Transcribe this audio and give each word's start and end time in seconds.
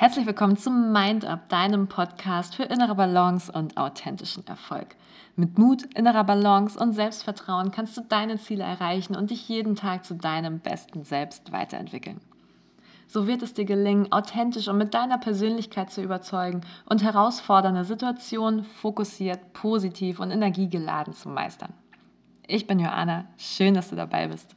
Herzlich 0.00 0.26
willkommen 0.26 0.56
zum 0.56 0.92
Mind 0.92 1.24
Up, 1.24 1.48
deinem 1.48 1.88
Podcast 1.88 2.54
für 2.54 2.62
innere 2.62 2.94
Balance 2.94 3.50
und 3.50 3.76
authentischen 3.76 4.46
Erfolg. 4.46 4.94
Mit 5.34 5.58
Mut, 5.58 5.92
innerer 5.96 6.22
Balance 6.22 6.78
und 6.78 6.92
Selbstvertrauen 6.92 7.72
kannst 7.72 7.96
du 7.96 8.02
deine 8.02 8.38
Ziele 8.38 8.62
erreichen 8.62 9.16
und 9.16 9.30
dich 9.30 9.48
jeden 9.48 9.74
Tag 9.74 10.04
zu 10.04 10.14
deinem 10.14 10.60
besten 10.60 11.02
Selbst 11.02 11.50
weiterentwickeln. 11.50 12.20
So 13.08 13.26
wird 13.26 13.42
es 13.42 13.54
dir 13.54 13.64
gelingen, 13.64 14.12
authentisch 14.12 14.68
und 14.68 14.78
mit 14.78 14.94
deiner 14.94 15.18
Persönlichkeit 15.18 15.90
zu 15.90 16.00
überzeugen 16.00 16.60
und 16.88 17.02
herausfordernde 17.02 17.82
Situationen 17.82 18.62
fokussiert, 18.62 19.52
positiv 19.52 20.20
und 20.20 20.30
energiegeladen 20.30 21.12
zu 21.12 21.28
meistern. 21.28 21.72
Ich 22.46 22.68
bin 22.68 22.78
Joanna, 22.78 23.24
schön, 23.36 23.74
dass 23.74 23.90
du 23.90 23.96
dabei 23.96 24.28
bist. 24.28 24.54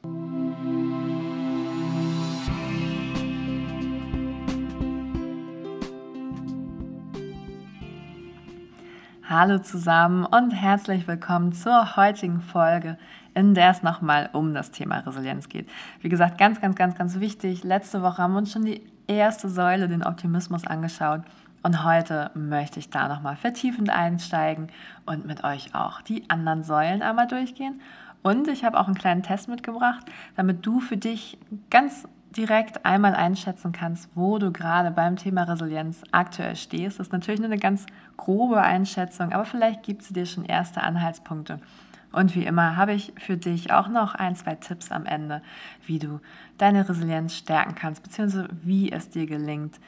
Hallo 9.34 9.60
zusammen 9.60 10.26
und 10.26 10.52
herzlich 10.52 11.08
willkommen 11.08 11.54
zur 11.54 11.96
heutigen 11.96 12.42
Folge, 12.42 12.98
in 13.34 13.54
der 13.54 13.72
es 13.72 13.82
nochmal 13.82 14.30
um 14.34 14.54
das 14.54 14.72
Thema 14.72 14.98
Resilienz 14.98 15.48
geht. 15.48 15.70
Wie 16.02 16.10
gesagt, 16.10 16.38
ganz, 16.38 16.60
ganz, 16.60 16.76
ganz, 16.76 16.98
ganz 16.98 17.22
wichtig. 17.22 17.64
Letzte 17.64 18.02
Woche 18.02 18.18
haben 18.22 18.34
wir 18.34 18.40
uns 18.40 18.52
schon 18.52 18.66
die 18.66 18.82
erste 19.08 19.48
Säule, 19.48 19.88
den 19.88 20.04
Optimismus, 20.04 20.68
angeschaut. 20.68 21.22
Und 21.64 21.86
heute 21.86 22.30
möchte 22.34 22.80
ich 22.80 22.90
da 22.90 23.08
nochmal 23.08 23.38
vertiefend 23.38 23.90
einsteigen 23.90 24.68
und 25.06 25.26
mit 25.26 25.46
euch 25.46 25.74
auch 25.74 26.02
die 26.02 26.30
anderen 26.30 26.66
Säulen 26.66 27.02
einmal 27.02 27.28
durchgehen. 27.28 27.80
Und 28.24 28.50
ich 28.50 28.66
habe 28.66 28.78
auch 28.78 28.88
einen 28.88 28.98
kleinen 28.98 29.24
Test 29.24 29.48
mitgebracht, 29.48 30.04
damit 30.36 30.66
du 30.66 30.82
für 30.82 30.98
dich 30.98 31.38
ganz 31.70 32.06
direkt 32.36 32.86
einmal 32.86 33.14
einschätzen 33.14 33.72
kannst, 33.72 34.10
wo 34.16 34.38
du 34.38 34.52
gerade 34.52 34.92
beim 34.92 35.18
Thema 35.18 35.44
Resilienz 35.44 36.02
aktuell 36.12 36.56
stehst. 36.56 37.00
Das 37.00 37.08
ist 37.08 37.14
natürlich 37.14 37.40
nur 37.42 37.50
eine 37.50 37.60
ganz 37.60 37.86
grobe 38.18 38.62
Einschätzung, 38.62 39.34
aber 39.34 39.46
vielleicht 39.46 39.84
gibt 39.84 40.04
sie 40.04 40.14
dir 40.14 40.26
schon 40.26 40.46
erste 40.46 40.82
Anhaltspunkte. 40.82 41.60
Und 42.12 42.36
wie 42.36 42.46
immer 42.46 42.76
habe 42.76 42.94
ich 42.94 43.14
für 43.18 43.38
dich 43.38 43.72
auch 43.72 43.88
noch 43.88 44.16
ein, 44.16 44.36
zwei 44.36 44.56
Tipps 44.56 44.92
am 44.92 45.06
Ende, 45.06 45.42
wie 45.86 46.00
du 46.00 46.20
deine 46.58 46.88
Resilienz 46.88 47.36
stärken 47.36 47.76
kannst, 47.76 48.04
beziehungsweise 48.04 48.50
wie 48.64 48.92
es 48.92 49.10
dir 49.10 49.26
gelingt, 49.26 49.80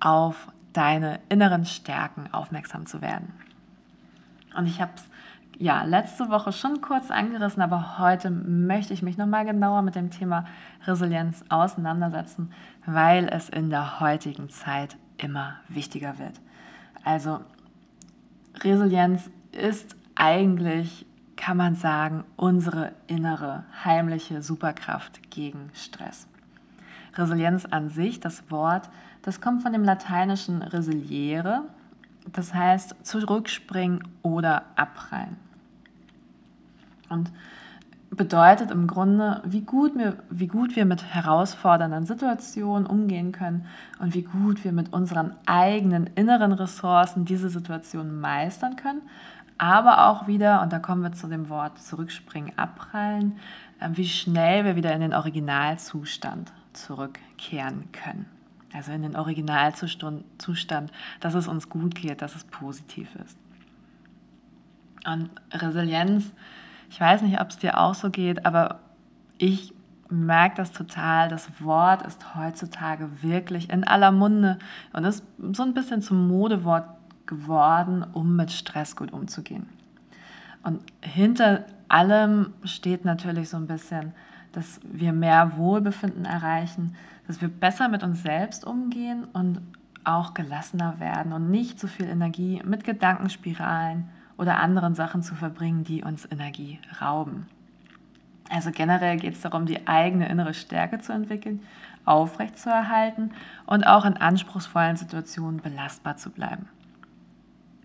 auf 0.00 0.48
deine 0.72 1.20
inneren 1.28 1.64
Stärken 1.64 2.32
aufmerksam 2.32 2.86
zu 2.86 3.00
werden. 3.00 3.32
Und 4.56 4.66
ich 4.66 4.80
habe 4.80 4.92
es 4.96 5.04
ja, 5.58 5.82
letzte 5.82 6.30
Woche 6.30 6.52
schon 6.52 6.80
kurz 6.80 7.10
angerissen, 7.10 7.62
aber 7.62 7.98
heute 7.98 8.30
möchte 8.30 8.94
ich 8.94 9.02
mich 9.02 9.18
nochmal 9.18 9.44
genauer 9.44 9.82
mit 9.82 9.96
dem 9.96 10.10
Thema 10.10 10.44
Resilienz 10.86 11.44
auseinandersetzen, 11.48 12.52
weil 12.86 13.28
es 13.28 13.48
in 13.48 13.68
der 13.68 13.98
heutigen 13.98 14.50
Zeit 14.50 14.96
immer 15.16 15.56
wichtiger 15.68 16.18
wird. 16.18 16.40
Also 17.04 17.40
Resilienz 18.62 19.30
ist 19.50 19.96
eigentlich, 20.14 21.04
kann 21.34 21.56
man 21.56 21.74
sagen, 21.74 22.22
unsere 22.36 22.92
innere 23.08 23.64
heimliche 23.84 24.42
Superkraft 24.42 25.28
gegen 25.30 25.70
Stress. 25.74 26.28
Resilienz 27.14 27.66
an 27.66 27.90
sich, 27.90 28.20
das 28.20 28.48
Wort, 28.48 28.88
das 29.22 29.40
kommt 29.40 29.64
von 29.64 29.72
dem 29.72 29.82
lateinischen 29.82 30.62
resiliere, 30.62 31.64
das 32.32 32.54
heißt 32.54 32.94
zurückspringen 33.04 34.06
oder 34.22 34.62
abprallen. 34.76 35.47
Und 37.08 37.30
bedeutet 38.10 38.70
im 38.70 38.86
Grunde, 38.86 39.42
wie 39.44 39.60
gut, 39.60 39.96
wir, 39.96 40.16
wie 40.30 40.46
gut 40.46 40.76
wir 40.76 40.86
mit 40.86 41.04
herausfordernden 41.04 42.06
Situationen 42.06 42.86
umgehen 42.86 43.32
können 43.32 43.66
und 43.98 44.14
wie 44.14 44.22
gut 44.22 44.64
wir 44.64 44.72
mit 44.72 44.92
unseren 44.92 45.34
eigenen 45.46 46.06
inneren 46.14 46.52
Ressourcen 46.52 47.24
diese 47.24 47.50
Situation 47.50 48.18
meistern 48.20 48.76
können, 48.76 49.02
aber 49.58 50.06
auch 50.08 50.26
wieder, 50.26 50.62
und 50.62 50.72
da 50.72 50.78
kommen 50.78 51.02
wir 51.02 51.12
zu 51.12 51.26
dem 51.26 51.48
Wort 51.48 51.82
zurückspringen, 51.82 52.56
abprallen, 52.56 53.36
äh, 53.80 53.90
wie 53.92 54.06
schnell 54.06 54.64
wir 54.64 54.76
wieder 54.76 54.94
in 54.94 55.00
den 55.00 55.14
Originalzustand 55.14 56.52
zurückkehren 56.72 57.90
können. 57.92 58.26
Also 58.72 58.92
in 58.92 59.02
den 59.02 59.16
Originalzustand, 59.16 60.92
dass 61.20 61.34
es 61.34 61.48
uns 61.48 61.68
gut 61.68 61.94
geht, 61.94 62.22
dass 62.22 62.36
es 62.36 62.44
positiv 62.44 63.08
ist. 63.16 63.36
Und 65.06 65.30
Resilienz 65.52 66.32
ich 66.90 67.00
weiß 67.00 67.22
nicht, 67.22 67.40
ob 67.40 67.50
es 67.50 67.58
dir 67.58 67.78
auch 67.78 67.94
so 67.94 68.10
geht, 68.10 68.46
aber 68.46 68.80
ich 69.36 69.74
merke 70.10 70.56
das 70.56 70.72
total. 70.72 71.28
Das 71.28 71.62
Wort 71.62 72.06
ist 72.06 72.34
heutzutage 72.34 73.22
wirklich 73.22 73.70
in 73.70 73.84
aller 73.84 74.10
Munde 74.10 74.58
und 74.92 75.04
ist 75.04 75.24
so 75.52 75.62
ein 75.62 75.74
bisschen 75.74 76.02
zum 76.02 76.28
Modewort 76.28 76.88
geworden, 77.26 78.04
um 78.12 78.36
mit 78.36 78.50
Stress 78.50 78.96
gut 78.96 79.12
umzugehen. 79.12 79.68
Und 80.62 80.82
hinter 81.02 81.66
allem 81.88 82.54
steht 82.64 83.04
natürlich 83.04 83.50
so 83.50 83.56
ein 83.56 83.66
bisschen, 83.66 84.12
dass 84.52 84.80
wir 84.82 85.12
mehr 85.12 85.56
Wohlbefinden 85.56 86.24
erreichen, 86.24 86.94
dass 87.26 87.40
wir 87.40 87.48
besser 87.48 87.88
mit 87.88 88.02
uns 88.02 88.22
selbst 88.22 88.66
umgehen 88.66 89.24
und 89.32 89.60
auch 90.04 90.32
gelassener 90.32 90.98
werden 91.00 91.32
und 91.32 91.50
nicht 91.50 91.78
so 91.78 91.86
viel 91.86 92.06
Energie 92.06 92.62
mit 92.64 92.82
Gedankenspiralen 92.84 94.08
oder 94.38 94.58
anderen 94.58 94.94
Sachen 94.94 95.22
zu 95.22 95.34
verbringen, 95.34 95.84
die 95.84 96.02
uns 96.02 96.26
Energie 96.30 96.78
rauben. 97.02 97.46
Also 98.50 98.70
generell 98.70 99.18
geht 99.18 99.34
es 99.34 99.42
darum, 99.42 99.66
die 99.66 99.86
eigene 99.86 100.28
innere 100.28 100.54
Stärke 100.54 101.00
zu 101.00 101.12
entwickeln, 101.12 101.62
aufrechtzuerhalten 102.06 103.32
und 103.66 103.86
auch 103.86 104.06
in 104.06 104.16
anspruchsvollen 104.16 104.96
Situationen 104.96 105.60
belastbar 105.60 106.16
zu 106.16 106.30
bleiben. 106.30 106.66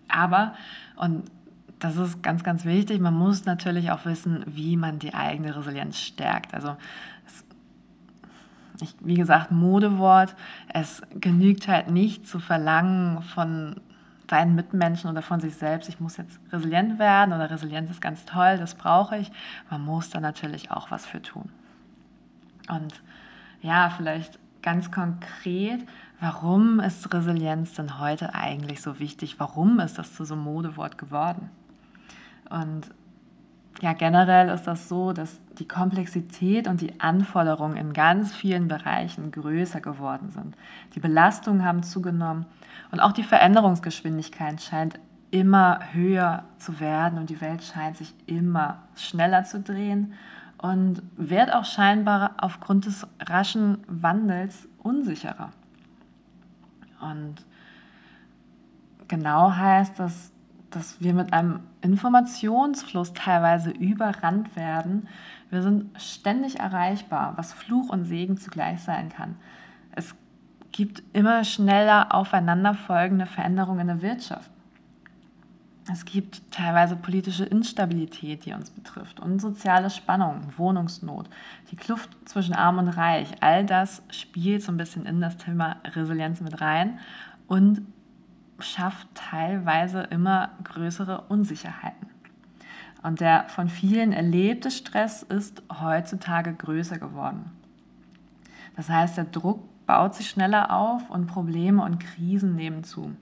Aber, 0.08 0.54
und 0.96 1.24
das 1.80 1.96
ist 1.96 2.22
ganz, 2.22 2.44
ganz 2.44 2.64
wichtig, 2.64 3.00
man 3.00 3.14
muss 3.14 3.44
natürlich 3.44 3.90
auch 3.90 4.06
wissen, 4.06 4.44
wie 4.46 4.76
man 4.76 4.98
die 4.98 5.12
eigene 5.12 5.54
Resilienz 5.54 5.98
stärkt. 5.98 6.54
Also 6.54 6.76
ich, 8.80 8.94
wie 9.00 9.14
gesagt, 9.14 9.50
Modewort, 9.50 10.34
es 10.72 11.02
genügt 11.14 11.68
halt 11.68 11.90
nicht 11.90 12.26
zu 12.26 12.38
verlangen 12.38 13.22
von 13.22 13.80
seinen 14.28 14.54
Mitmenschen 14.54 15.10
oder 15.10 15.22
von 15.22 15.40
sich 15.40 15.54
selbst, 15.54 15.88
ich 15.88 16.00
muss 16.00 16.16
jetzt 16.16 16.40
resilient 16.52 16.98
werden 16.98 17.32
oder 17.34 17.50
Resilienz 17.50 17.90
ist 17.90 18.00
ganz 18.00 18.24
toll, 18.24 18.56
das 18.58 18.74
brauche 18.74 19.16
ich. 19.18 19.30
Man 19.70 19.82
muss 19.82 20.10
da 20.10 20.20
natürlich 20.20 20.70
auch 20.70 20.90
was 20.90 21.06
für 21.06 21.20
tun. 21.20 21.50
Und 22.68 23.02
ja, 23.60 23.90
vielleicht 23.90 24.38
ganz 24.62 24.90
konkret, 24.90 25.80
warum 26.20 26.80
ist 26.80 27.12
Resilienz 27.12 27.74
denn 27.74 27.98
heute 27.98 28.34
eigentlich 28.34 28.80
so 28.80 28.98
wichtig? 28.98 29.38
Warum 29.38 29.78
ist 29.80 29.98
das 29.98 30.14
zu 30.14 30.24
so 30.24 30.34
einem 30.34 30.44
Modewort 30.44 30.96
geworden? 30.96 31.50
Und 32.48 32.90
ja, 33.80 33.92
generell 33.92 34.48
ist 34.48 34.64
das 34.64 34.88
so, 34.88 35.12
dass 35.12 35.40
die 35.58 35.66
Komplexität 35.66 36.68
und 36.68 36.80
die 36.80 37.00
Anforderungen 37.00 37.76
in 37.76 37.92
ganz 37.92 38.34
vielen 38.34 38.68
Bereichen 38.68 39.30
größer 39.30 39.80
geworden 39.80 40.30
sind. 40.30 40.56
Die 40.94 41.00
Belastungen 41.00 41.64
haben 41.64 41.82
zugenommen 41.82 42.46
und 42.92 43.00
auch 43.00 43.12
die 43.12 43.22
Veränderungsgeschwindigkeit 43.24 44.62
scheint 44.62 44.98
immer 45.30 45.80
höher 45.92 46.44
zu 46.58 46.78
werden 46.78 47.18
und 47.18 47.30
die 47.30 47.40
Welt 47.40 47.64
scheint 47.64 47.96
sich 47.96 48.14
immer 48.26 48.84
schneller 48.94 49.44
zu 49.44 49.60
drehen 49.60 50.14
und 50.58 51.02
wird 51.16 51.52
auch 51.52 51.64
scheinbar 51.64 52.34
aufgrund 52.38 52.86
des 52.86 53.06
raschen 53.20 53.78
Wandels 53.88 54.68
unsicherer. 54.78 55.50
Und 57.00 57.34
genau 59.08 59.52
heißt 59.52 59.98
das, 59.98 60.30
dass 60.74 61.00
wir 61.00 61.14
mit 61.14 61.32
einem 61.32 61.60
Informationsfluss 61.82 63.12
teilweise 63.12 63.70
überrannt 63.70 64.56
werden. 64.56 65.08
Wir 65.50 65.62
sind 65.62 65.90
ständig 66.00 66.58
erreichbar, 66.58 67.34
was 67.36 67.52
Fluch 67.52 67.90
und 67.90 68.04
Segen 68.04 68.36
zugleich 68.36 68.82
sein 68.82 69.08
kann. 69.08 69.36
Es 69.92 70.14
gibt 70.72 71.02
immer 71.12 71.44
schneller 71.44 72.14
aufeinanderfolgende 72.14 73.26
Veränderungen 73.26 73.80
in 73.80 73.86
der 73.86 74.02
Wirtschaft. 74.02 74.50
Es 75.92 76.06
gibt 76.06 76.50
teilweise 76.50 76.96
politische 76.96 77.44
Instabilität, 77.44 78.46
die 78.46 78.54
uns 78.54 78.70
betrifft, 78.70 79.20
und 79.20 79.38
soziale 79.38 79.90
Spannung, 79.90 80.40
Wohnungsnot, 80.56 81.28
die 81.70 81.76
Kluft 81.76 82.16
zwischen 82.24 82.54
Arm 82.54 82.78
und 82.78 82.88
Reich. 82.88 83.28
All 83.40 83.66
das 83.66 84.02
spielt 84.10 84.62
so 84.62 84.72
ein 84.72 84.78
bisschen 84.78 85.04
in 85.04 85.20
das 85.20 85.36
Thema 85.36 85.76
Resilienz 85.94 86.40
mit 86.40 86.60
rein 86.62 86.98
und 87.46 87.82
schafft 88.58 89.08
teilweise 89.14 90.02
immer 90.02 90.50
größere 90.64 91.22
Unsicherheiten. 91.28 92.08
Und 93.02 93.20
der 93.20 93.44
von 93.48 93.68
vielen 93.68 94.12
erlebte 94.12 94.70
Stress 94.70 95.22
ist 95.22 95.62
heutzutage 95.80 96.54
größer 96.54 96.98
geworden. 96.98 97.50
Das 98.76 98.88
heißt, 98.88 99.16
der 99.16 99.24
Druck 99.24 99.62
baut 99.86 100.14
sich 100.14 100.28
schneller 100.28 100.72
auf 100.72 101.10
und 101.10 101.26
Probleme 101.26 101.82
und 101.82 101.98
Krisen 101.98 102.56
nehmen 102.56 102.84
zu. 102.84 103.14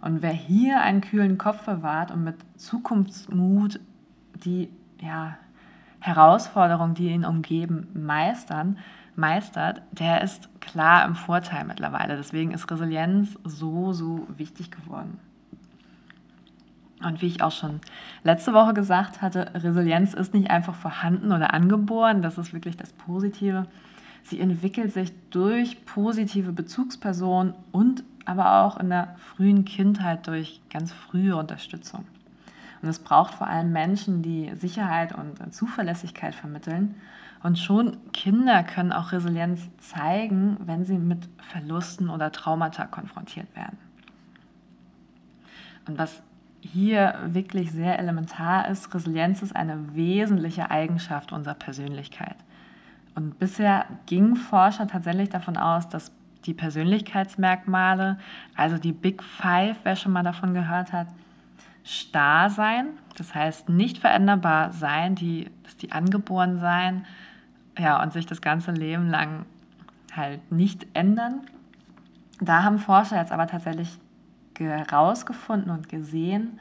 Und 0.00 0.22
wer 0.22 0.32
hier 0.32 0.80
einen 0.80 1.00
kühlen 1.00 1.38
Kopf 1.38 1.64
bewahrt 1.64 2.10
und 2.10 2.24
mit 2.24 2.36
Zukunftsmut 2.56 3.80
die 4.44 4.70
ja, 5.00 5.36
Herausforderungen, 6.00 6.94
die 6.94 7.08
ihn 7.08 7.24
umgeben, 7.24 7.88
meistern, 7.94 8.78
meistert, 9.16 9.82
der 9.92 10.22
ist 10.22 10.48
klar 10.60 11.04
im 11.04 11.14
Vorteil 11.14 11.64
mittlerweile. 11.64 12.16
Deswegen 12.16 12.52
ist 12.52 12.70
Resilienz 12.70 13.38
so, 13.44 13.92
so 13.92 14.26
wichtig 14.36 14.70
geworden. 14.70 15.18
Und 17.02 17.22
wie 17.22 17.26
ich 17.26 17.42
auch 17.42 17.52
schon 17.52 17.80
letzte 18.24 18.52
Woche 18.52 18.74
gesagt 18.74 19.22
hatte, 19.22 19.52
Resilienz 19.54 20.12
ist 20.12 20.34
nicht 20.34 20.50
einfach 20.50 20.74
vorhanden 20.74 21.32
oder 21.32 21.54
angeboren, 21.54 22.20
das 22.20 22.36
ist 22.36 22.52
wirklich 22.52 22.76
das 22.76 22.92
Positive. 22.92 23.66
Sie 24.22 24.38
entwickelt 24.38 24.92
sich 24.92 25.12
durch 25.30 25.84
positive 25.86 26.52
Bezugspersonen 26.52 27.54
und 27.72 28.04
aber 28.26 28.60
auch 28.60 28.76
in 28.78 28.90
der 28.90 29.16
frühen 29.18 29.64
Kindheit 29.64 30.26
durch 30.26 30.60
ganz 30.70 30.92
frühe 30.92 31.36
Unterstützung. 31.36 32.04
Und 32.82 32.88
es 32.88 32.98
braucht 32.98 33.34
vor 33.34 33.46
allem 33.46 33.72
Menschen, 33.72 34.22
die 34.22 34.52
Sicherheit 34.56 35.14
und 35.14 35.54
Zuverlässigkeit 35.54 36.34
vermitteln. 36.34 36.94
Und 37.42 37.58
schon 37.58 37.96
Kinder 38.12 38.62
können 38.62 38.92
auch 38.92 39.12
Resilienz 39.12 39.68
zeigen, 39.78 40.58
wenn 40.60 40.84
sie 40.84 40.98
mit 40.98 41.28
Verlusten 41.38 42.10
oder 42.10 42.32
Traumata 42.32 42.86
konfrontiert 42.86 43.54
werden. 43.56 43.78
Und 45.86 45.98
was 45.98 46.22
hier 46.60 47.14
wirklich 47.24 47.72
sehr 47.72 47.98
elementar 47.98 48.68
ist, 48.68 48.94
Resilienz 48.94 49.40
ist 49.40 49.56
eine 49.56 49.94
wesentliche 49.94 50.70
Eigenschaft 50.70 51.32
unserer 51.32 51.54
Persönlichkeit. 51.54 52.36
Und 53.14 53.38
bisher 53.38 53.86
gingen 54.06 54.36
Forscher 54.36 54.86
tatsächlich 54.86 55.30
davon 55.30 55.56
aus, 55.56 55.88
dass 55.88 56.12
die 56.44 56.54
Persönlichkeitsmerkmale, 56.54 58.18
also 58.54 58.78
die 58.78 58.92
Big 58.92 59.22
Five, 59.22 59.78
wer 59.82 59.96
schon 59.96 60.12
mal 60.12 60.22
davon 60.22 60.52
gehört 60.54 60.92
hat, 60.92 61.08
starr 61.82 62.50
sein, 62.50 62.88
das 63.16 63.34
heißt 63.34 63.68
nicht 63.70 63.98
veränderbar 63.98 64.72
sein, 64.72 65.14
die, 65.14 65.50
dass 65.64 65.76
die 65.76 65.92
angeboren 65.92 66.60
sein 66.60 67.06
ja, 67.78 68.02
und 68.02 68.12
sich 68.12 68.26
das 68.26 68.40
ganze 68.40 68.72
Leben 68.72 69.08
lang 69.08 69.46
halt 70.14 70.50
nicht 70.52 70.86
ändern. 70.94 71.40
Da 72.40 72.62
haben 72.62 72.78
Forscher 72.78 73.16
jetzt 73.16 73.32
aber 73.32 73.46
tatsächlich 73.46 73.98
herausgefunden 74.58 75.70
und 75.70 75.88
gesehen, 75.88 76.58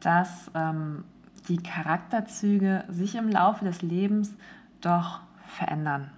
dass 0.00 0.50
ähm, 0.54 1.04
die 1.48 1.58
Charakterzüge 1.58 2.84
sich 2.88 3.14
im 3.14 3.28
Laufe 3.28 3.64
des 3.64 3.82
Lebens 3.82 4.34
doch 4.80 5.20
verändern. 5.46 6.10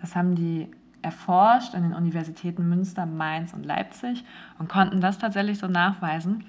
Das 0.00 0.14
haben 0.14 0.34
die 0.34 0.68
erforscht 1.00 1.74
in 1.74 1.82
den 1.82 1.94
Universitäten 1.94 2.68
Münster, 2.68 3.06
Mainz 3.06 3.52
und 3.52 3.64
Leipzig 3.64 4.24
und 4.58 4.68
konnten 4.68 5.00
das 5.00 5.18
tatsächlich 5.18 5.58
so 5.58 5.66
nachweisen. 5.66 6.44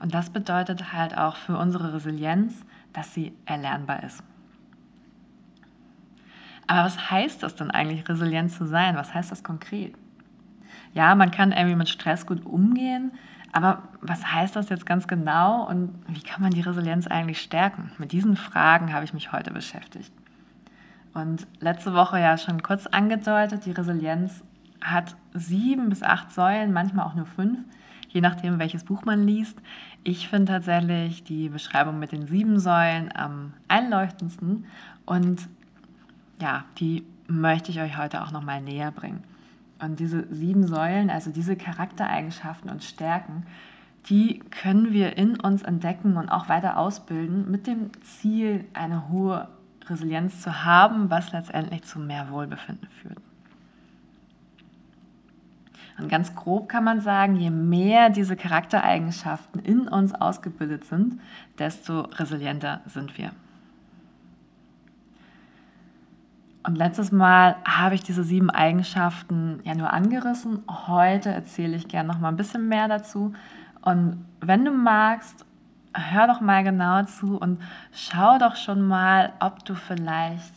Und 0.00 0.14
das 0.14 0.30
bedeutet 0.30 0.92
halt 0.92 1.16
auch 1.16 1.36
für 1.36 1.58
unsere 1.58 1.94
Resilienz, 1.94 2.64
dass 2.92 3.12
sie 3.12 3.34
erlernbar 3.44 4.02
ist. 4.02 4.22
Aber 6.68 6.84
was 6.84 7.10
heißt 7.10 7.42
das 7.42 7.56
denn 7.56 7.70
eigentlich, 7.70 8.08
resilient 8.08 8.52
zu 8.52 8.66
sein? 8.66 8.94
Was 8.96 9.12
heißt 9.12 9.32
das 9.32 9.42
konkret? 9.42 9.94
Ja, 10.94 11.14
man 11.14 11.30
kann 11.30 11.50
irgendwie 11.52 11.76
mit 11.76 11.88
Stress 11.88 12.26
gut 12.26 12.44
umgehen, 12.46 13.12
aber 13.52 13.82
was 14.00 14.32
heißt 14.32 14.54
das 14.54 14.68
jetzt 14.68 14.86
ganz 14.86 15.08
genau 15.08 15.66
und 15.66 15.90
wie 16.06 16.22
kann 16.22 16.42
man 16.42 16.50
die 16.50 16.60
Resilienz 16.60 17.06
eigentlich 17.06 17.40
stärken? 17.40 17.90
Mit 17.98 18.12
diesen 18.12 18.36
Fragen 18.36 18.92
habe 18.92 19.04
ich 19.04 19.14
mich 19.14 19.32
heute 19.32 19.50
beschäftigt. 19.50 20.12
Und 21.14 21.46
letzte 21.60 21.94
Woche 21.94 22.20
ja 22.20 22.36
schon 22.36 22.62
kurz 22.62 22.86
angedeutet, 22.86 23.64
die 23.64 23.72
Resilienz 23.72 24.44
hat 24.82 25.16
sieben 25.32 25.88
bis 25.88 26.02
acht 26.02 26.32
Säulen, 26.32 26.72
manchmal 26.72 27.06
auch 27.06 27.14
nur 27.14 27.26
fünf, 27.26 27.58
je 28.10 28.20
nachdem, 28.20 28.58
welches 28.58 28.84
Buch 28.84 29.04
man 29.04 29.26
liest. 29.26 29.58
Ich 30.04 30.28
finde 30.28 30.52
tatsächlich 30.52 31.24
die 31.24 31.48
Beschreibung 31.48 31.98
mit 31.98 32.12
den 32.12 32.26
sieben 32.26 32.58
Säulen 32.58 33.10
am 33.14 33.54
einleuchtendsten 33.68 34.66
und 35.06 35.48
ja, 36.40 36.64
die 36.78 37.04
möchte 37.26 37.70
ich 37.70 37.80
euch 37.80 37.96
heute 37.96 38.22
auch 38.22 38.30
nochmal 38.30 38.60
näher 38.60 38.90
bringen. 38.90 39.22
Und 39.80 40.00
diese 40.00 40.26
sieben 40.32 40.66
Säulen, 40.66 41.10
also 41.10 41.30
diese 41.30 41.56
Charaktereigenschaften 41.56 42.70
und 42.70 42.82
Stärken, 42.82 43.46
die 44.06 44.40
können 44.50 44.92
wir 44.92 45.16
in 45.16 45.38
uns 45.38 45.62
entdecken 45.62 46.16
und 46.16 46.30
auch 46.30 46.48
weiter 46.48 46.78
ausbilden 46.78 47.50
mit 47.50 47.66
dem 47.66 47.90
Ziel, 48.02 48.64
eine 48.72 49.08
hohe 49.08 49.48
Resilienz 49.86 50.40
zu 50.40 50.64
haben, 50.64 51.10
was 51.10 51.32
letztendlich 51.32 51.84
zu 51.84 51.98
mehr 51.98 52.30
Wohlbefinden 52.30 52.88
führt. 53.02 53.18
Und 55.98 56.08
ganz 56.08 56.34
grob 56.34 56.68
kann 56.68 56.84
man 56.84 57.00
sagen, 57.00 57.36
je 57.36 57.50
mehr 57.50 58.08
diese 58.08 58.36
Charaktereigenschaften 58.36 59.60
in 59.60 59.88
uns 59.88 60.14
ausgebildet 60.14 60.84
sind, 60.84 61.20
desto 61.58 62.02
resilienter 62.02 62.80
sind 62.86 63.18
wir. 63.18 63.32
Und 66.68 66.76
letztes 66.76 67.12
Mal 67.12 67.56
habe 67.64 67.94
ich 67.94 68.02
diese 68.02 68.22
sieben 68.22 68.50
Eigenschaften 68.50 69.60
ja 69.64 69.74
nur 69.74 69.90
angerissen. 69.90 70.64
Heute 70.68 71.30
erzähle 71.30 71.74
ich 71.74 71.88
gerne 71.88 72.10
noch 72.10 72.20
mal 72.20 72.28
ein 72.28 72.36
bisschen 72.36 72.68
mehr 72.68 72.88
dazu. 72.88 73.32
Und 73.80 74.22
wenn 74.42 74.66
du 74.66 74.70
magst, 74.70 75.46
hör 75.94 76.26
doch 76.26 76.42
mal 76.42 76.62
genau 76.64 77.04
zu 77.04 77.38
und 77.38 77.62
schau 77.90 78.36
doch 78.36 78.54
schon 78.54 78.82
mal, 78.82 79.32
ob 79.40 79.64
du 79.64 79.74
vielleicht 79.74 80.52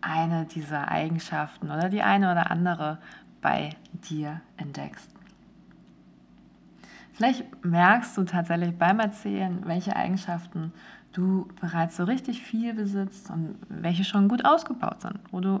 eine 0.00 0.46
dieser 0.46 0.90
Eigenschaften 0.90 1.70
oder 1.70 1.90
die 1.90 2.00
eine 2.00 2.32
oder 2.32 2.50
andere 2.50 2.96
bei 3.42 3.76
dir 3.92 4.40
entdeckst. 4.56 5.10
Vielleicht 7.20 7.66
merkst 7.66 8.16
du 8.16 8.24
tatsächlich 8.24 8.78
beim 8.78 8.98
Erzählen, 8.98 9.60
welche 9.66 9.94
Eigenschaften 9.94 10.72
du 11.12 11.48
bereits 11.60 11.98
so 11.98 12.04
richtig 12.04 12.40
viel 12.40 12.72
besitzt 12.72 13.28
und 13.28 13.58
welche 13.68 14.04
schon 14.04 14.26
gut 14.26 14.46
ausgebaut 14.46 15.02
sind, 15.02 15.18
wo 15.30 15.40
du 15.40 15.60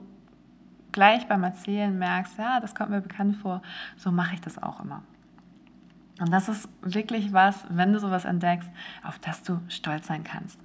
gleich 0.90 1.28
beim 1.28 1.44
Erzählen 1.44 1.98
merkst, 1.98 2.38
ja, 2.38 2.60
das 2.60 2.74
kommt 2.74 2.88
mir 2.88 3.02
bekannt 3.02 3.36
vor, 3.36 3.60
so 3.98 4.10
mache 4.10 4.36
ich 4.36 4.40
das 4.40 4.56
auch 4.56 4.82
immer. 4.82 5.02
Und 6.18 6.32
das 6.32 6.48
ist 6.48 6.66
wirklich 6.80 7.34
was, 7.34 7.62
wenn 7.68 7.92
du 7.92 8.00
sowas 8.00 8.24
entdeckst, 8.24 8.70
auf 9.02 9.18
das 9.18 9.42
du 9.42 9.60
stolz 9.68 10.06
sein 10.06 10.24
kannst. 10.24 10.58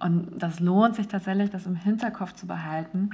Und 0.00 0.42
das 0.42 0.58
lohnt 0.58 0.96
sich 0.96 1.06
tatsächlich, 1.06 1.50
das 1.50 1.66
im 1.66 1.76
Hinterkopf 1.76 2.32
zu 2.32 2.48
behalten. 2.48 3.10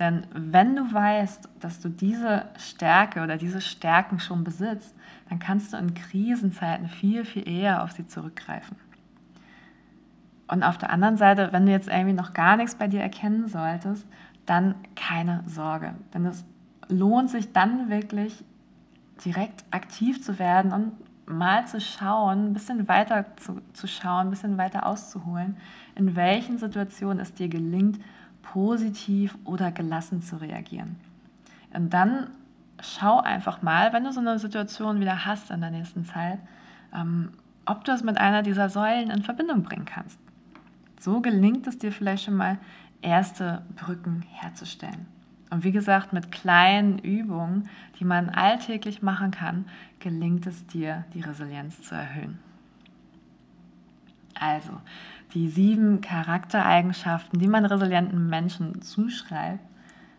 Denn 0.00 0.26
wenn 0.32 0.76
du 0.76 0.92
weißt, 0.92 1.48
dass 1.60 1.78
du 1.78 1.90
diese 1.90 2.46
Stärke 2.56 3.22
oder 3.22 3.36
diese 3.36 3.60
Stärken 3.60 4.18
schon 4.18 4.44
besitzt, 4.44 4.96
dann 5.28 5.38
kannst 5.38 5.74
du 5.74 5.76
in 5.76 5.92
Krisenzeiten 5.92 6.88
viel, 6.88 7.26
viel 7.26 7.46
eher 7.46 7.84
auf 7.84 7.92
sie 7.92 8.06
zurückgreifen. 8.06 8.78
Und 10.48 10.64
auf 10.64 10.78
der 10.78 10.90
anderen 10.90 11.18
Seite, 11.18 11.52
wenn 11.52 11.66
du 11.66 11.72
jetzt 11.72 11.88
irgendwie 11.88 12.14
noch 12.14 12.32
gar 12.32 12.56
nichts 12.56 12.74
bei 12.74 12.88
dir 12.88 13.02
erkennen 13.02 13.46
solltest, 13.46 14.06
dann 14.46 14.74
keine 14.96 15.44
Sorge. 15.46 15.94
Denn 16.14 16.24
es 16.24 16.44
lohnt 16.88 17.30
sich 17.30 17.52
dann 17.52 17.90
wirklich 17.90 18.42
direkt 19.24 19.64
aktiv 19.70 20.24
zu 20.24 20.38
werden 20.38 20.72
und 20.72 20.92
mal 21.26 21.66
zu 21.66 21.80
schauen, 21.80 22.46
ein 22.46 22.52
bisschen 22.54 22.88
weiter 22.88 23.26
zu, 23.36 23.60
zu 23.74 23.86
schauen, 23.86 24.26
ein 24.26 24.30
bisschen 24.30 24.58
weiter 24.58 24.86
auszuholen, 24.86 25.58
in 25.94 26.16
welchen 26.16 26.58
Situationen 26.58 27.20
es 27.20 27.34
dir 27.34 27.48
gelingt, 27.48 28.00
positiv 28.42 29.36
oder 29.44 29.70
gelassen 29.70 30.22
zu 30.22 30.36
reagieren. 30.36 30.96
Und 31.72 31.90
dann 31.90 32.28
schau 32.80 33.20
einfach 33.20 33.62
mal, 33.62 33.92
wenn 33.92 34.04
du 34.04 34.12
so 34.12 34.20
eine 34.20 34.38
Situation 34.38 35.00
wieder 35.00 35.24
hast 35.26 35.50
in 35.50 35.60
der 35.60 35.70
nächsten 35.70 36.04
Zeit, 36.04 36.38
ähm, 36.94 37.30
ob 37.66 37.84
du 37.84 37.92
es 37.92 38.02
mit 38.02 38.18
einer 38.18 38.42
dieser 38.42 38.68
Säulen 38.68 39.10
in 39.10 39.22
Verbindung 39.22 39.62
bringen 39.62 39.84
kannst. 39.84 40.18
So 40.98 41.20
gelingt 41.20 41.66
es 41.66 41.78
dir 41.78 41.92
vielleicht 41.92 42.24
schon 42.24 42.36
mal, 42.36 42.58
erste 43.02 43.62
Brücken 43.76 44.24
herzustellen. 44.28 45.06
Und 45.50 45.64
wie 45.64 45.72
gesagt, 45.72 46.12
mit 46.12 46.30
kleinen 46.30 46.98
Übungen, 46.98 47.68
die 47.98 48.04
man 48.04 48.28
alltäglich 48.28 49.02
machen 49.02 49.30
kann, 49.30 49.64
gelingt 49.98 50.46
es 50.46 50.66
dir, 50.66 51.04
die 51.14 51.20
Resilienz 51.20 51.82
zu 51.82 51.94
erhöhen. 51.94 52.38
Also, 54.34 54.72
die 55.34 55.48
sieben 55.48 56.00
Charaktereigenschaften, 56.00 57.38
die 57.38 57.48
man 57.48 57.64
resilienten 57.64 58.28
Menschen 58.28 58.82
zuschreibt, 58.82 59.64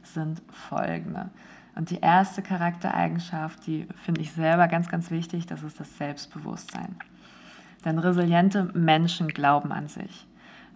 sind 0.04 0.42
folgende. 0.50 1.30
Und 1.76 1.90
die 1.90 2.00
erste 2.00 2.42
Charaktereigenschaft, 2.42 3.66
die 3.66 3.88
finde 4.04 4.22
ich 4.22 4.32
selber 4.32 4.68
ganz, 4.68 4.90
ganz 4.90 5.12
wichtig, 5.12 5.46
das 5.46 5.64
ist 5.64 5.80
das 5.80 5.98
Selbstbewusstsein. 5.98 6.96
Denn 7.86 7.98
resiliente 7.98 8.66
Menschen 8.74 9.30
glauben 9.30 9.72
an 9.72 9.88
sich. 9.88 10.28